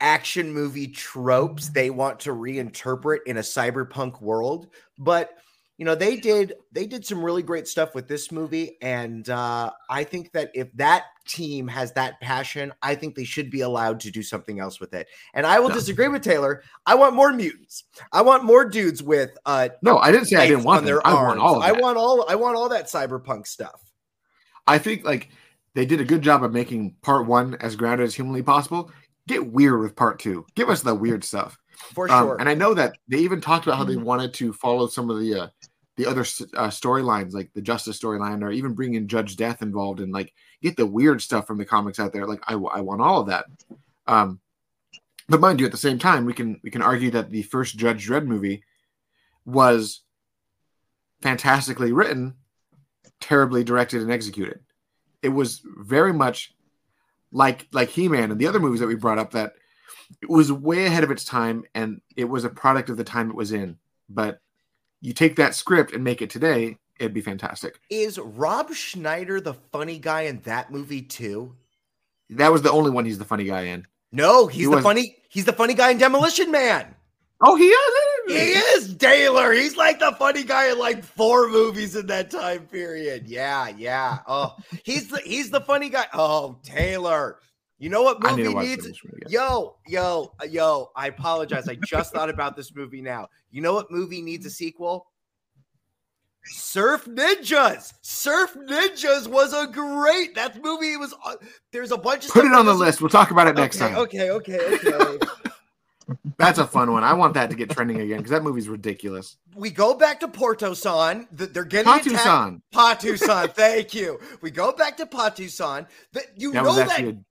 [0.00, 4.68] action movie tropes they want to reinterpret in a cyberpunk world,
[4.98, 5.30] but
[5.76, 9.70] you know they did they did some really great stuff with this movie and uh,
[9.90, 13.98] i think that if that team has that passion i think they should be allowed
[13.98, 15.08] to do something else with it.
[15.34, 15.74] And i will no.
[15.74, 16.62] disagree with taylor.
[16.86, 17.84] I want more mutants.
[18.12, 21.14] I want more dudes with uh no i didn't say i didn't want their i
[21.14, 23.80] want all i want all i want all that cyberpunk stuff.
[24.66, 25.30] I think like
[25.74, 28.90] they did a good job of making part one as grounded as humanly possible.
[29.26, 30.46] Get weird with part two.
[30.54, 31.58] Give us the weird stuff.
[31.92, 32.36] For um, sure.
[32.38, 34.04] and I know that they even talked about how they mm-hmm.
[34.04, 35.46] wanted to follow some of the uh,
[35.96, 40.12] the other uh, storylines, like the Justice storyline, or even bringing Judge Death involved and
[40.12, 40.32] like
[40.62, 42.26] get the weird stuff from the comics out there.
[42.26, 43.46] Like I, I want all of that.
[44.06, 44.40] Um,
[45.28, 47.76] but mind you, at the same time, we can we can argue that the first
[47.76, 48.62] Judge Dredd movie
[49.46, 50.02] was
[51.22, 52.34] fantastically written,
[53.20, 54.60] terribly directed and executed.
[55.22, 56.54] It was very much
[57.32, 59.54] like like He Man and the other movies that we brought up that
[60.20, 63.30] it was way ahead of its time and it was a product of the time
[63.30, 63.78] it was in.
[64.08, 64.40] But
[65.04, 67.78] you take that script and make it today, it'd be fantastic.
[67.90, 71.54] Is Rob Schneider the funny guy in that movie too?
[72.30, 73.86] That was the only one he's the funny guy in.
[74.12, 75.16] No, he's he the funny.
[75.28, 76.94] He's the funny guy in Demolition Man.
[77.42, 78.04] Oh, he is.
[78.28, 79.52] He is Taylor.
[79.52, 83.26] He's like the funny guy in like four movies in that time period.
[83.26, 84.20] Yeah, yeah.
[84.26, 86.06] Oh, he's the he's the funny guy.
[86.14, 87.40] Oh, Taylor.
[87.84, 88.98] You know what movie needs?
[89.28, 90.90] Yo, yo, uh, yo!
[90.96, 91.68] I apologize.
[91.68, 93.28] I just thought about this movie now.
[93.50, 95.08] You know what movie needs a sequel?
[96.44, 97.92] Surf Ninjas.
[98.00, 100.34] Surf Ninjas was a great.
[100.34, 101.14] That movie was.
[101.22, 101.34] Uh,
[101.72, 102.30] there's a bunch of.
[102.30, 103.02] Put it on the list.
[103.02, 104.02] We'll talk about it next okay, time.
[104.04, 105.26] Okay, okay, okay.
[106.38, 107.04] That's a fun one.
[107.04, 109.36] I want that to get trending again because that movie's ridiculous.
[109.54, 111.28] We go back to Porto-san.
[111.30, 112.62] They're getting Patu-san.
[112.72, 113.48] Patu-san.
[113.48, 114.18] Thank you.
[114.40, 115.86] We go back to Patu-san.
[116.12, 117.24] That you that know that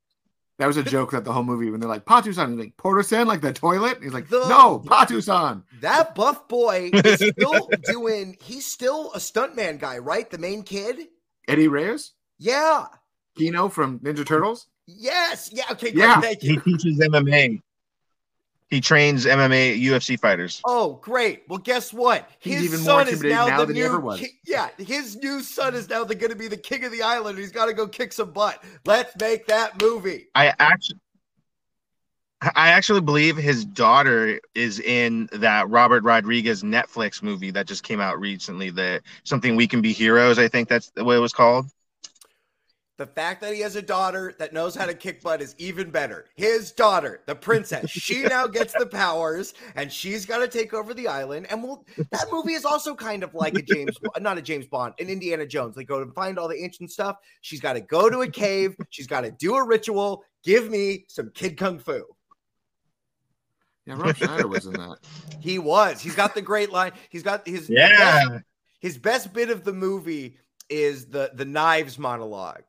[0.60, 3.28] that was a joke that the whole movie when they're like Patu-san, he's like Porto-san,
[3.28, 4.00] like the toilet.
[4.02, 5.64] He's like, the, no, Patu-san.
[5.82, 8.38] That buff boy is still doing.
[8.42, 10.30] He's still a stuntman guy, right?
[10.30, 11.08] The main kid,
[11.48, 12.14] Eddie Reyes.
[12.38, 12.86] Yeah,
[13.38, 14.68] Keno from Ninja Turtles.
[14.86, 15.50] Yes.
[15.52, 15.64] Yeah.
[15.72, 15.92] Okay.
[15.92, 16.22] Great, yeah.
[16.22, 16.60] Thank you.
[16.60, 17.62] He teaches MMA.
[18.74, 20.60] He trains MMA UFC fighters.
[20.66, 21.44] Oh, great!
[21.48, 22.28] Well, guess what?
[22.40, 24.18] His He's even son more is now, now the new.
[24.18, 27.38] Ki- yeah, his new son is now going to be the king of the island.
[27.38, 28.64] He's got to go kick some butt.
[28.84, 30.26] Let's make that movie.
[30.34, 31.00] I actually,
[32.42, 38.02] I actually believe his daughter is in that Robert Rodriguez Netflix movie that just came
[38.02, 38.72] out recently.
[38.72, 40.40] The something we can be heroes.
[40.40, 41.68] I think that's the way it was called.
[42.98, 45.90] The fact that he has a daughter that knows how to kick butt is even
[45.90, 46.26] better.
[46.36, 50.94] His daughter, the princess, she now gets the powers and she's got to take over
[50.94, 51.48] the island.
[51.50, 54.94] And we'll, that movie is also kind of like a James, not a James Bond,
[55.00, 55.76] an Indiana Jones.
[55.76, 57.18] They go to find all the ancient stuff.
[57.42, 58.76] She's got to go to a cave.
[58.92, 60.24] She's got to do a ritual.
[60.44, 62.04] Give me some kid kung fu.
[63.86, 64.98] Yeah, Rob Schneider was in that.
[65.42, 66.00] He was.
[66.00, 66.94] He's got the great line.
[67.10, 68.30] He's got his yeah.
[68.30, 68.44] Best,
[68.80, 70.38] his best bit of the movie
[70.70, 72.64] is the the knives monologue.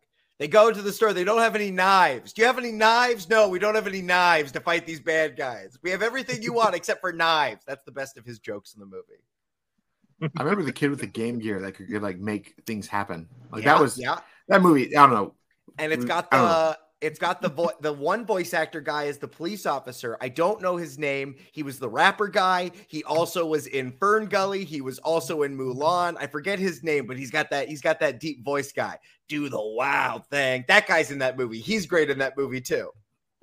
[0.45, 1.15] They go to the store.
[1.15, 2.35] They don't have any knives.
[2.35, 3.31] Do you have any knives?
[3.31, 5.79] No, we don't have any knives to fight these bad guys.
[5.81, 7.65] We have everything you want except for knives.
[7.67, 10.31] That's the best of his jokes in the movie.
[10.37, 13.27] I remember the kid with the Game Gear that could, could like make things happen.
[13.51, 14.19] Like yeah, that was yeah.
[14.49, 14.95] that movie.
[14.95, 15.35] I don't know.
[15.79, 19.19] And it's mm, got the it's got the vo- the one voice actor guy is
[19.19, 20.17] the police officer.
[20.23, 21.37] I don't know his name.
[21.53, 22.71] He was the rapper guy.
[22.89, 24.65] He also was in Fern Gully.
[24.65, 26.17] He was also in Mulan.
[26.19, 28.99] I forget his name, but he's got that he's got that deep voice guy.
[29.29, 30.65] Do the wild thing.
[30.67, 31.61] That guy's in that movie.
[31.61, 32.91] He's great in that movie too.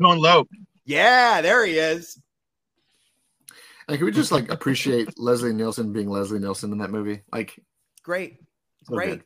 [0.02, 0.48] Going low.
[0.86, 2.20] Yeah, there he is.
[3.88, 7.22] Like, can we just like appreciate Leslie Nielsen being Leslie Nielsen in that movie?
[7.32, 7.60] Like,
[8.04, 8.40] great,
[8.86, 9.22] so great.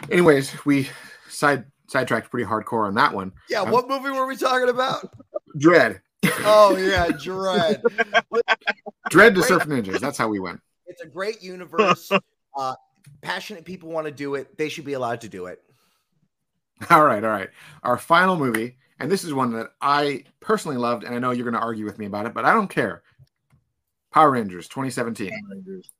[0.00, 0.10] Good.
[0.10, 0.88] Anyways, we
[1.28, 3.32] side sidetracked pretty hardcore on that one.
[3.48, 5.12] Yeah, um, what movie were we talking about?
[5.58, 6.00] Dredd.
[6.44, 7.82] Oh yeah, Dredd.
[9.10, 10.00] Dredd to Surf Ninjas.
[10.00, 10.60] That's how we went.
[10.86, 12.10] It's a great universe.
[12.58, 12.74] Uh,
[13.20, 14.56] passionate people want to do it.
[14.56, 15.62] They should be allowed to do it.
[16.88, 17.50] All right, all right.
[17.82, 21.44] Our final movie, and this is one that I personally loved, and I know you're
[21.44, 23.02] going to argue with me about it, but I don't care.
[24.10, 25.28] Power Rangers 2017.
[25.28, 25.90] Power Rangers.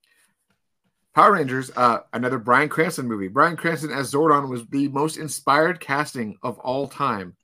[1.17, 3.29] Power Rangers, uh, another Bryan Cranston movie.
[3.29, 7.35] Bryan Cranston as Zordon was the most inspired casting of all time.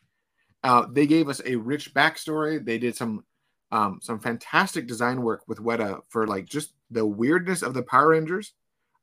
[0.63, 2.63] Uh, they gave us a rich backstory.
[2.63, 3.25] They did some
[3.71, 8.09] um, some fantastic design work with Weta for like just the weirdness of the Power
[8.09, 8.53] Rangers.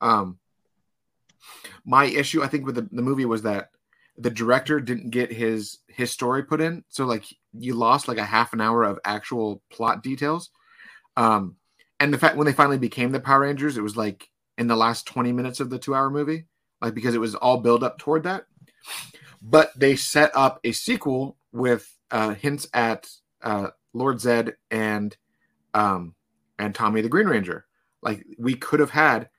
[0.02, 0.38] Um,
[1.84, 3.72] my issue, I think, with the, the movie was that
[4.20, 7.26] the director didn't get his his story put in, so like
[7.58, 10.52] you lost like a half an hour of actual plot details.
[11.18, 11.56] Um,
[12.00, 14.29] and the fact when they finally became the Power Rangers, it was like
[14.60, 16.46] in the last 20 minutes of the two hour movie,
[16.82, 18.46] like because it was all build up toward that.
[19.42, 23.10] But they set up a sequel with uh, hints at
[23.42, 25.16] uh, Lord Zedd and
[25.74, 26.14] um,
[26.60, 27.66] and Tommy the Green Ranger.
[28.02, 29.30] Like we could have had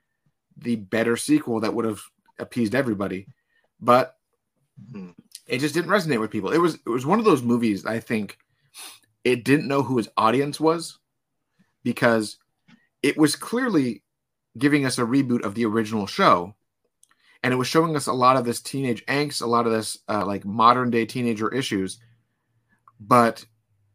[0.57, 2.01] the better sequel that would have
[2.39, 3.27] appeased everybody,
[3.79, 4.17] but
[5.47, 6.51] it just didn't resonate with people.
[6.51, 8.39] It was it was one of those movies I think
[9.23, 10.99] it didn't know who his audience was
[11.83, 12.39] because
[13.03, 14.03] it was clearly
[14.59, 16.55] giving us a reboot of the original show.
[17.43, 19.99] And it was showing us a lot of this teenage angst a lot of this
[20.09, 21.99] uh, like modern day teenager issues.
[23.01, 23.47] But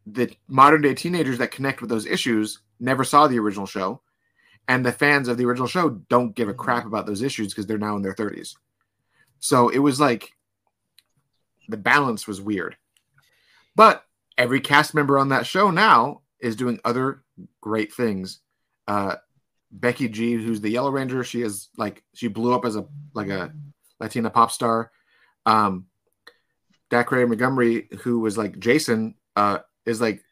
[0.04, 4.00] the modern day teenagers that connect with those issues never saw the original show.
[4.68, 7.66] And the fans of the original show don't give a crap about those issues because
[7.66, 8.56] they're now in their 30s
[9.38, 10.32] so it was like
[11.68, 12.76] the balance was weird.
[13.74, 14.04] But
[14.38, 17.22] every cast member on that show now is doing other
[17.60, 18.40] great things.
[18.86, 19.16] Uh,
[19.70, 21.24] Becky G, who's the Yellow Ranger.
[21.24, 23.52] She is like she blew up as a like a
[24.00, 24.90] Latina pop star.
[25.44, 25.86] Um,
[26.90, 30.22] Dacre Montgomery, who was like Jason, uh, is like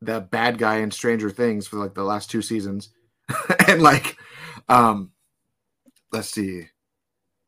[0.00, 2.90] the bad guy in Stranger Things for like the last two seasons,
[3.68, 4.16] and like,
[4.68, 5.12] um,
[6.12, 6.66] let's see,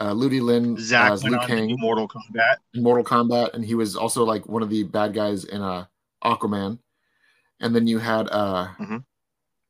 [0.01, 4.25] uh, Ludi Lin Zack as Liu Kang, Mortal Kombat, Mortal Kombat, and he was also
[4.25, 5.87] like one of the bad guys in uh
[6.25, 6.79] Aquaman,
[7.61, 8.69] and then you had uh.
[8.81, 8.99] Mm-hmm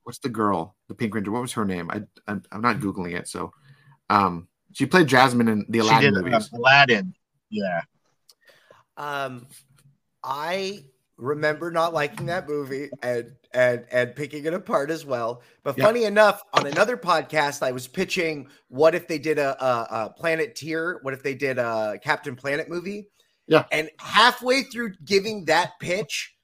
[0.08, 1.30] what's the girl, the Pink Ranger?
[1.30, 1.90] What was her name?
[1.90, 3.28] I, I am not googling it.
[3.28, 3.52] So,
[4.08, 6.50] um, she played Jasmine in the Aladdin did, uh, movies.
[6.50, 7.14] Uh, Aladdin,
[7.50, 7.82] yeah.
[8.96, 9.46] Um,
[10.24, 10.84] I
[11.18, 15.42] remember not liking that movie and and and picking it apart as well.
[15.62, 15.86] But yep.
[15.86, 20.14] funny enough, on another podcast, I was pitching what if they did a, a, a
[20.16, 21.00] Planeteer?
[21.02, 23.08] What if they did a Captain Planet movie?
[23.46, 23.66] Yeah.
[23.72, 26.34] And halfway through giving that pitch,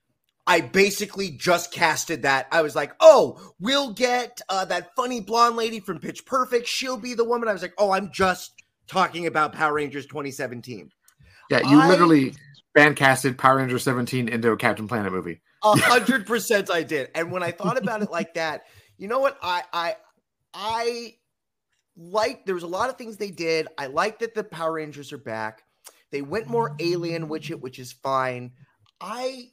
[0.47, 2.47] I basically just casted that.
[2.53, 6.67] I was like, oh, we'll get uh, that funny blonde lady from Pitch Perfect.
[6.67, 7.49] She'll be the woman.
[7.49, 8.53] I was like, oh, I'm just
[8.87, 10.91] talking about Power Rangers 2017.
[11.51, 12.35] Yeah, you I, literally
[12.75, 15.41] fan casted Power Rangers 17 into a Captain Planet movie.
[15.63, 17.09] A hundred percent I did.
[17.15, 18.65] And when I thought about it like that,
[18.99, 19.39] you know what?
[19.43, 19.97] I I
[20.53, 21.15] I
[21.97, 23.69] like there was a lot of things they did.
[23.79, 25.63] I like that the Power Rangers are back.
[26.11, 28.53] They went more alien, which it which is fine.
[29.01, 29.49] I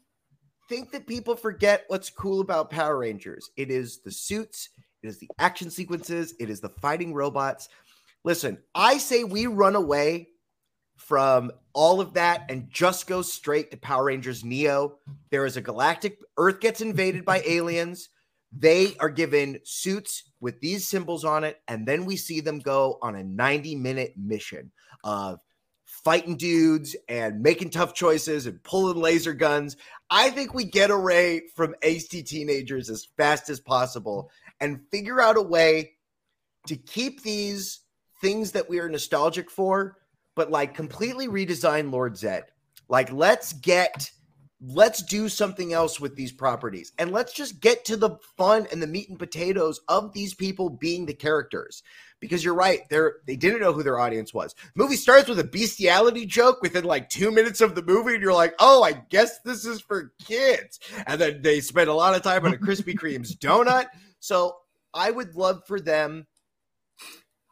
[0.72, 3.52] think that people forget what's cool about Power Rangers.
[3.58, 4.70] It is the suits,
[5.04, 7.68] it is the action sequences, it is the fighting robots.
[8.24, 10.30] Listen, I say we run away
[10.96, 15.00] from all of that and just go straight to Power Rangers Neo.
[15.30, 18.08] There is a galactic Earth gets invaded by aliens.
[18.58, 22.98] They are given suits with these symbols on it, and then we see them go
[23.02, 24.72] on a 90 minute mission
[25.04, 25.42] of
[26.04, 29.78] fighting dudes and making tough choices and pulling laser guns.
[30.10, 35.38] I think we get away from angsty teenagers as fast as possible and figure out
[35.38, 35.94] a way
[36.68, 37.82] to keep these
[38.22, 39.98] things that we are nostalgic for,
[40.36, 42.44] but like completely redesign Lord Zedd.
[42.88, 44.12] Like, let's get
[44.64, 48.80] let's do something else with these properties and let's just get to the fun and
[48.80, 51.82] the meat and potatoes of these people being the characters
[52.22, 55.44] because you're right they're they didn't know who their audience was movie starts with a
[55.44, 59.40] bestiality joke within like two minutes of the movie and you're like oh i guess
[59.40, 62.96] this is for kids and then they spend a lot of time on a krispy
[62.96, 63.88] kreme's donut
[64.20, 64.56] so
[64.94, 66.26] i would love for them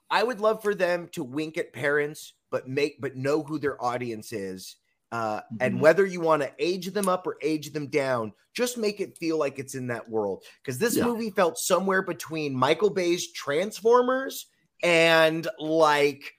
[0.10, 3.84] i would love for them to wink at parents but make but know who their
[3.84, 4.78] audience is
[5.12, 5.58] uh, mm-hmm.
[5.60, 9.18] And whether you want to age them up or age them down, just make it
[9.18, 10.44] feel like it's in that world.
[10.62, 11.06] Because this yeah.
[11.06, 14.46] movie felt somewhere between Michael Bay's Transformers
[14.84, 16.34] and like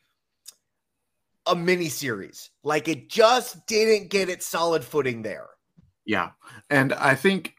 [1.46, 2.50] a mini series.
[2.62, 5.48] Like it just didn't get its solid footing there.
[6.04, 6.30] Yeah.
[6.70, 7.54] And I think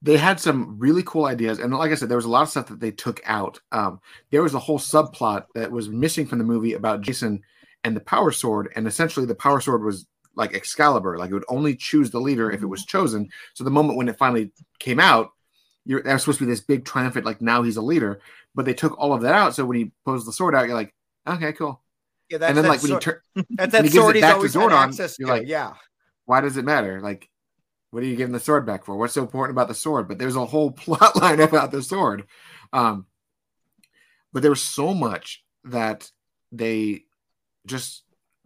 [0.00, 1.58] they had some really cool ideas.
[1.58, 3.60] And like I said, there was a lot of stuff that they took out.
[3.70, 7.40] Um, there was a whole subplot that was missing from the movie about Jason
[7.84, 8.72] and the power sword.
[8.74, 12.50] And essentially, the power sword was like Excalibur, like it would only choose the leader
[12.50, 13.28] if it was chosen.
[13.54, 15.30] So the moment when it finally came out,
[15.84, 18.20] you're that was supposed to be this big triumphant, like now he's a leader.
[18.54, 19.54] But they took all of that out.
[19.54, 20.94] So when he pulls the sword out, you're like,
[21.26, 21.82] okay, cool.
[22.28, 23.20] Yeah, that's, and then like when he turns,
[23.50, 25.74] that's that sword he's always had access you're like, yeah.
[26.24, 27.00] Why does it matter?
[27.00, 27.28] Like,
[27.90, 28.96] what are you giving the sword back for?
[28.96, 30.08] What's so important about the sword?
[30.08, 32.26] But there's a whole plot line about the sword.
[32.72, 33.06] Um,
[34.32, 36.10] but there was so much that
[36.50, 37.04] they
[37.66, 38.02] just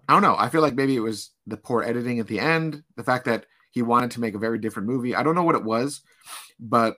[0.08, 0.36] I don't know.
[0.38, 3.46] I feel like maybe it was the poor editing at the end, the fact that
[3.72, 5.14] he wanted to make a very different movie.
[5.14, 6.02] I don't know what it was,
[6.60, 6.96] but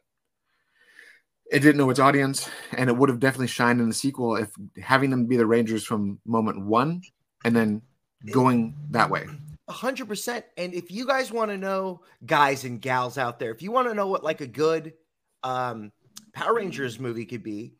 [1.50, 4.50] it didn't know its audience, and it would have definitely shined in the sequel if
[4.80, 7.02] having them be the Rangers from moment one
[7.44, 7.82] and then
[8.30, 9.26] going that way.
[9.68, 10.44] A hundred percent.
[10.56, 13.88] And if you guys want to know, guys and gals out there, if you want
[13.88, 14.94] to know what like a good
[15.42, 15.92] um,
[16.32, 17.74] Power Rangers movie could be,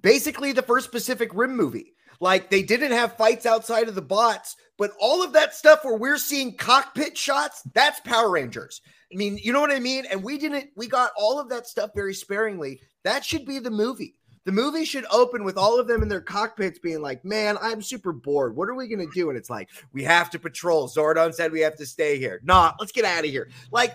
[0.00, 1.94] basically the first Pacific Rim movie.
[2.22, 5.96] Like they didn't have fights outside of the bots, but all of that stuff where
[5.96, 8.80] we're seeing cockpit shots, that's Power Rangers.
[9.12, 10.04] I mean, you know what I mean?
[10.08, 12.80] And we didn't, we got all of that stuff very sparingly.
[13.02, 14.14] That should be the movie.
[14.44, 17.82] The movie should open with all of them in their cockpits being like, man, I'm
[17.82, 18.54] super bored.
[18.54, 19.28] What are we going to do?
[19.28, 20.88] And it's like, we have to patrol.
[20.88, 22.40] Zordon said we have to stay here.
[22.44, 23.50] Nah, let's get out of here.
[23.72, 23.94] Like,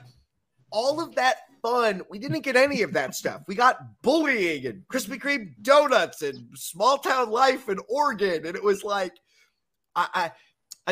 [0.70, 2.02] all of that fun.
[2.10, 3.42] We didn't get any of that stuff.
[3.48, 8.46] We got bullying and Krispy Kreme donuts and small town life in Oregon.
[8.46, 9.14] And it was like,
[9.96, 10.32] I, I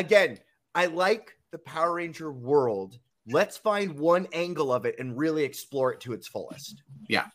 [0.00, 0.38] again,
[0.74, 2.98] I like the Power Ranger world.
[3.28, 6.82] Let's find one angle of it and really explore it to its fullest.
[7.08, 7.26] Yeah.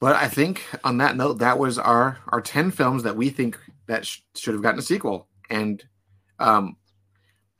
[0.00, 3.58] But I think on that note, that was our our 10 films that we think
[3.86, 5.28] that sh- should have gotten a sequel.
[5.50, 5.84] And
[6.38, 6.76] um,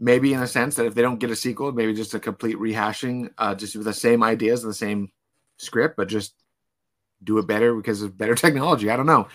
[0.05, 2.59] maybe in a sense that if they don't get a sequel, maybe just a complete
[2.59, 5.11] rehashing, uh, just with the same ideas and the same
[5.57, 6.35] script, but just
[7.23, 8.91] do it better because of better technology.
[8.91, 9.29] I don't know,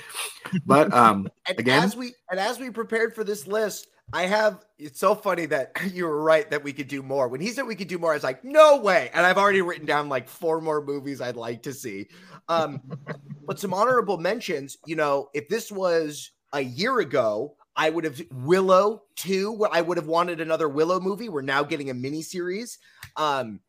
[0.66, 4.64] but um, and again, as we and as we prepared for this list, I have.
[4.78, 7.28] It's so funny that you were right that we could do more.
[7.28, 9.10] When he said we could do more, I was like, no way.
[9.14, 12.08] And I've already written down like four more movies I'd like to see.
[12.48, 12.82] Um,
[13.48, 14.78] but some honorable mentions.
[14.86, 19.66] You know, if this was a year ago, I would have Willow too.
[19.72, 21.30] I would have wanted another Willow movie.
[21.30, 22.78] We're now getting a mini series.
[23.16, 23.62] Um,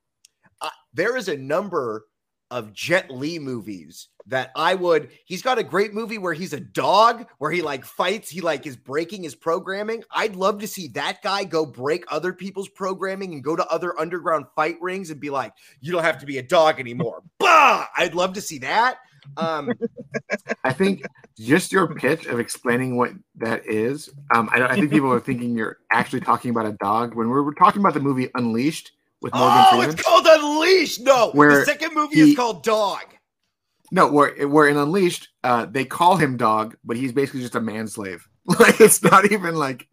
[0.60, 2.06] uh, there is a number
[2.50, 5.10] of Jet Li movies that I would.
[5.26, 8.28] He's got a great movie where he's a dog, where he like fights.
[8.28, 10.02] He like is breaking his programming.
[10.10, 13.96] I'd love to see that guy go break other people's programming and go to other
[13.96, 17.86] underground fight rings and be like, "You don't have to be a dog anymore." bah!
[17.96, 18.98] I'd love to see that.
[19.36, 19.72] Um,
[20.64, 21.04] I think
[21.38, 24.10] just your pitch of explaining what that is.
[24.34, 27.42] Um, I, I, think people are thinking you're actually talking about a dog when we're,
[27.42, 28.92] we're talking about the movie Unleashed
[29.22, 29.90] with Morgan Freeman, oh, Freeman.
[29.90, 31.00] it's called Unleashed.
[31.00, 33.02] No, where the second movie he, is called Dog.
[33.92, 37.60] No, where where in Unleashed, uh, they call him Dog, but he's basically just a
[37.60, 38.22] manslave.
[38.58, 39.86] Like it's not even like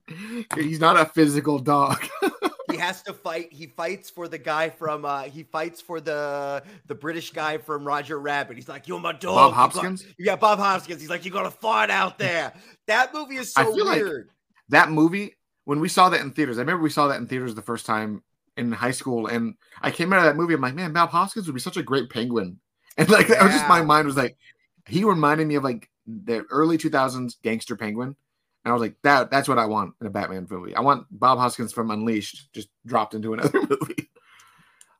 [0.55, 2.03] he's not a physical dog.
[2.69, 3.51] he has to fight.
[3.51, 5.05] He fights for the guy from.
[5.05, 8.55] uh He fights for the the British guy from Roger Rabbit.
[8.55, 10.03] He's like, "You're my dog." Bob Hoskins.
[10.03, 11.01] Got, yeah, Bob Hoskins.
[11.01, 12.53] He's like, "You got to fight out there."
[12.87, 14.27] That movie is so weird.
[14.27, 14.35] Like
[14.69, 15.35] that movie.
[15.65, 17.85] When we saw that in theaters, I remember we saw that in theaters the first
[17.85, 18.23] time
[18.55, 20.53] in high school, and I came out of that movie.
[20.53, 22.59] I'm like, man, Bob Hoskins would be such a great penguin.
[22.99, 23.35] And like, yeah.
[23.35, 24.35] that was just my mind was like,
[24.87, 28.15] he reminded me of like the early 2000s gangster penguin
[28.67, 30.75] and I was like, that that's what I want in a Batman movie.
[30.75, 34.09] I want Bob Hoskins from Unleashed just dropped into another movie.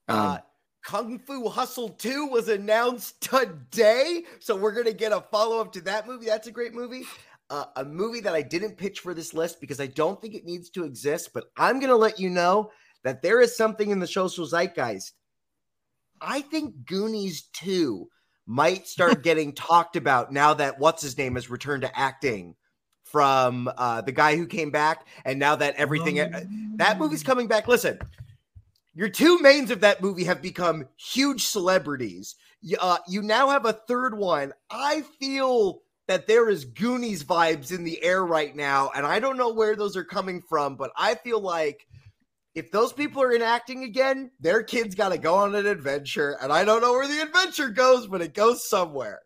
[0.08, 0.38] Um, uh,
[0.86, 4.24] Kung Fu Hustle 2 was announced today.
[4.40, 6.28] So we're going to get a follow up to that movie.
[6.28, 7.04] That's a great movie.
[7.50, 10.46] uh, a movie that I didn't pitch for this list because I don't think it
[10.46, 12.72] needs to exist, but I'm going to let you know
[13.04, 15.12] that there is something in the social zeitgeist.
[16.22, 18.08] I think Goonies 2
[18.46, 22.56] might start getting talked about now that what's his name has returned to acting
[23.12, 26.44] from uh, the guy who came back, and now that everything uh,
[26.76, 27.68] that movie's coming back.
[27.68, 28.00] Listen,
[28.96, 32.36] your two mains of that movie have become huge celebrities.
[32.80, 34.54] Uh, you now have a third one.
[34.70, 39.38] I feel that there is Goonies vibes in the air right now, and I don't
[39.38, 41.86] know where those are coming from, but I feel like
[42.56, 46.52] if those people are enacting again, their kids got to go on an adventure, and
[46.52, 49.22] I don't know where the adventure goes, but it goes somewhere.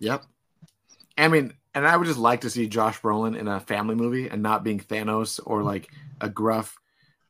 [0.00, 0.24] Yep.
[1.16, 4.28] I mean, and I would just like to see Josh Brolin in a family movie
[4.28, 5.88] and not being Thanos or like
[6.22, 6.74] a gruff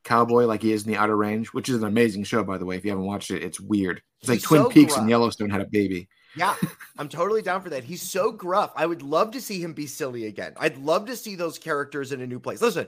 [0.05, 2.64] cowboy like he is in the Outer Range, which is an amazing show, by the
[2.64, 2.77] way.
[2.77, 4.01] If you haven't watched it, it's weird.
[4.20, 5.01] It's like He's Twin so Peaks gruff.
[5.01, 6.09] and Yellowstone had a baby.
[6.36, 6.55] Yeah,
[6.97, 7.82] I'm totally down for that.
[7.82, 8.73] He's so gruff.
[8.77, 10.52] I would love to see him be silly again.
[10.59, 12.62] I'd love to see those characters in a new place.
[12.62, 12.86] Listen,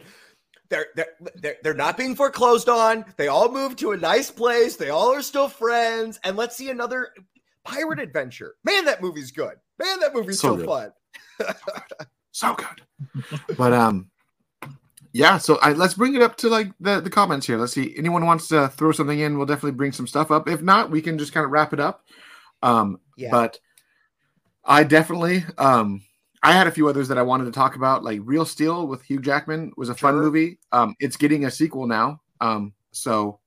[0.68, 3.05] they're they're they're, they're not being foreclosed on.
[3.16, 4.76] They all moved to a nice place.
[4.76, 6.20] They all are still friends.
[6.22, 7.09] And let's see another
[7.64, 8.55] pirate adventure.
[8.62, 9.56] Man, that movie's good.
[9.82, 10.93] Man, that movie's so, so fun.
[12.32, 12.82] So good.
[13.57, 14.11] But um
[15.12, 17.57] yeah, so I, let's bring it up to like the, the comments here.
[17.57, 17.95] Let's see.
[17.97, 20.49] Anyone wants to throw something in, we'll definitely bring some stuff up.
[20.49, 22.05] If not, we can just kind of wrap it up.
[22.62, 23.31] Um, yeah.
[23.31, 23.59] But
[24.65, 26.03] I definitely, um,
[26.43, 29.03] I had a few others that I wanted to talk about, like Real Steel with
[29.03, 30.59] Hugh Jackman was a fun movie.
[30.73, 32.20] Um, it's getting a sequel now.
[32.40, 33.40] Um, so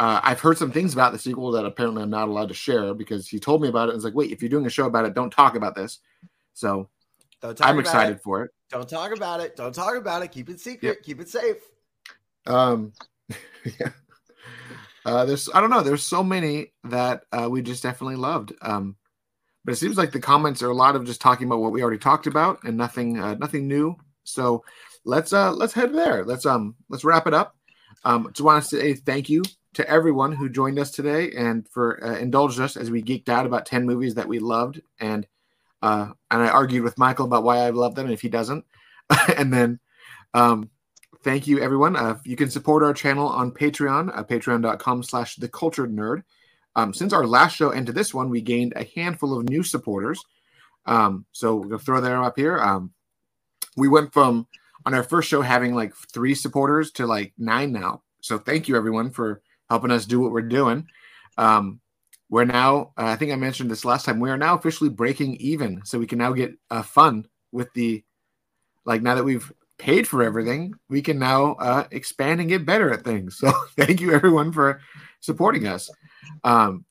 [0.00, 2.94] uh, I've heard some things about the sequel that apparently I'm not allowed to share
[2.94, 3.92] because he told me about it.
[3.92, 6.00] And it's like, wait, if you're doing a show about it, don't talk about this.
[6.54, 6.88] So
[7.60, 8.22] I'm excited it.
[8.22, 8.50] for it.
[8.70, 9.56] Don't talk about it.
[9.56, 10.28] Don't talk about it.
[10.28, 10.88] Keep it secret.
[10.88, 11.02] Yep.
[11.02, 11.56] Keep it safe.
[12.46, 12.92] Um,
[13.64, 13.90] yeah.
[15.04, 15.82] Uh, there's I don't know.
[15.82, 18.52] There's so many that uh, we just definitely loved.
[18.62, 18.96] Um,
[19.64, 21.82] but it seems like the comments are a lot of just talking about what we
[21.82, 23.96] already talked about and nothing uh, nothing new.
[24.24, 24.64] So
[25.04, 26.24] let's uh let's head there.
[26.24, 27.56] Let's um let's wrap it up.
[28.04, 29.42] Um, just want to say thank you
[29.74, 33.46] to everyone who joined us today and for uh, indulged us as we geeked out
[33.46, 35.26] about ten movies that we loved and
[35.82, 38.64] uh and I argued with Michael about why I love them and if he doesn't.
[39.36, 39.80] and then
[40.34, 40.70] um
[41.22, 41.96] thank you everyone.
[41.96, 46.22] Uh, you can support our channel on patreon uh, patreon.com slash the cultured nerd.
[46.74, 50.24] Um, since our last show into this one we gained a handful of new supporters.
[50.86, 52.58] Um, so we'll throw them up here.
[52.58, 52.92] Um,
[53.76, 54.46] we went from
[54.84, 58.02] on our first show having like three supporters to like nine now.
[58.20, 60.86] So thank you everyone for helping us do what we're doing.
[61.38, 61.80] Um,
[62.32, 65.36] we're now uh, i think i mentioned this last time we are now officially breaking
[65.36, 68.02] even so we can now get uh, fun with the
[68.84, 69.52] like now that we've
[69.82, 73.36] paid for everything, we can now uh, expand and get better at things.
[73.36, 74.80] So thank you everyone for
[75.20, 75.90] supporting us.
[76.44, 76.84] Um,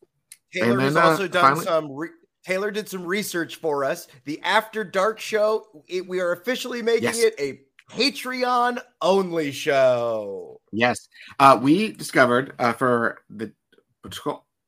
[0.54, 1.92] Taylor then, has uh, also done finally- some.
[1.92, 2.10] Re-
[2.44, 4.08] Taylor did some research for us.
[4.26, 5.84] The After Dark show.
[5.88, 7.20] It, we are officially making yes.
[7.20, 7.62] it a
[7.94, 10.60] Patreon only show.
[10.72, 11.08] Yes,
[11.40, 13.54] uh, we discovered uh, for the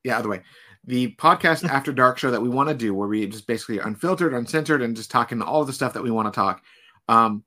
[0.04, 0.42] yeah other way
[0.86, 4.34] the podcast After Dark show that we want to do, where we just basically unfiltered,
[4.34, 6.62] uncensored, and just talking all the stuff that we want to talk.
[7.08, 7.44] Um,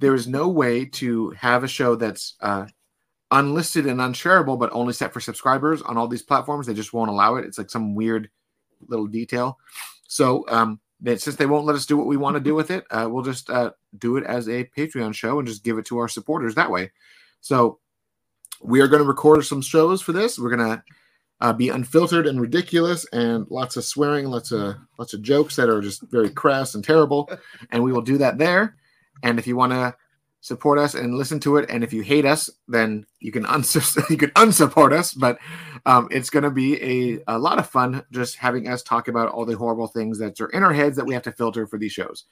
[0.00, 2.66] there is no way to have a show that's uh,
[3.30, 6.66] unlisted and unshareable, but only set for subscribers on all these platforms.
[6.66, 7.44] They just won't allow it.
[7.44, 8.30] It's like some weird
[8.88, 9.58] little detail.
[10.06, 12.84] So um, since they won't let us do what we want to do with it,
[12.90, 15.98] uh, we'll just uh, do it as a Patreon show and just give it to
[15.98, 16.90] our supporters that way.
[17.40, 17.80] So
[18.60, 20.38] we are going to record some shows for this.
[20.38, 20.82] We're going to
[21.42, 25.68] uh, be unfiltered and ridiculous, and lots of swearing, lots of lots of jokes that
[25.68, 27.28] are just very crass and terrible.
[27.70, 28.76] And we will do that there.
[29.24, 29.94] And if you want to
[30.40, 33.74] support us and listen to it, and if you hate us, then you can uns-
[34.10, 35.12] you can unsupport us.
[35.14, 35.38] But
[35.84, 39.28] um, it's going to be a, a lot of fun just having us talk about
[39.28, 41.76] all the horrible things that are in our heads that we have to filter for
[41.76, 42.26] these shows.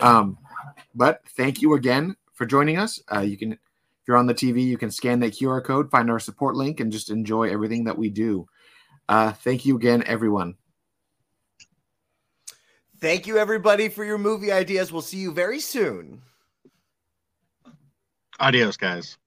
[0.00, 0.38] Um,
[0.92, 3.00] but thank you again for joining us.
[3.12, 6.10] Uh, you can, if you're on the TV, you can scan that QR code, find
[6.10, 8.48] our support link, and just enjoy everything that we do.
[9.08, 10.56] Uh, thank you again, everyone.
[12.98, 14.92] Thank you, everybody, for your movie ideas.
[14.92, 16.22] We'll see you very soon.
[18.40, 19.18] Adios, guys.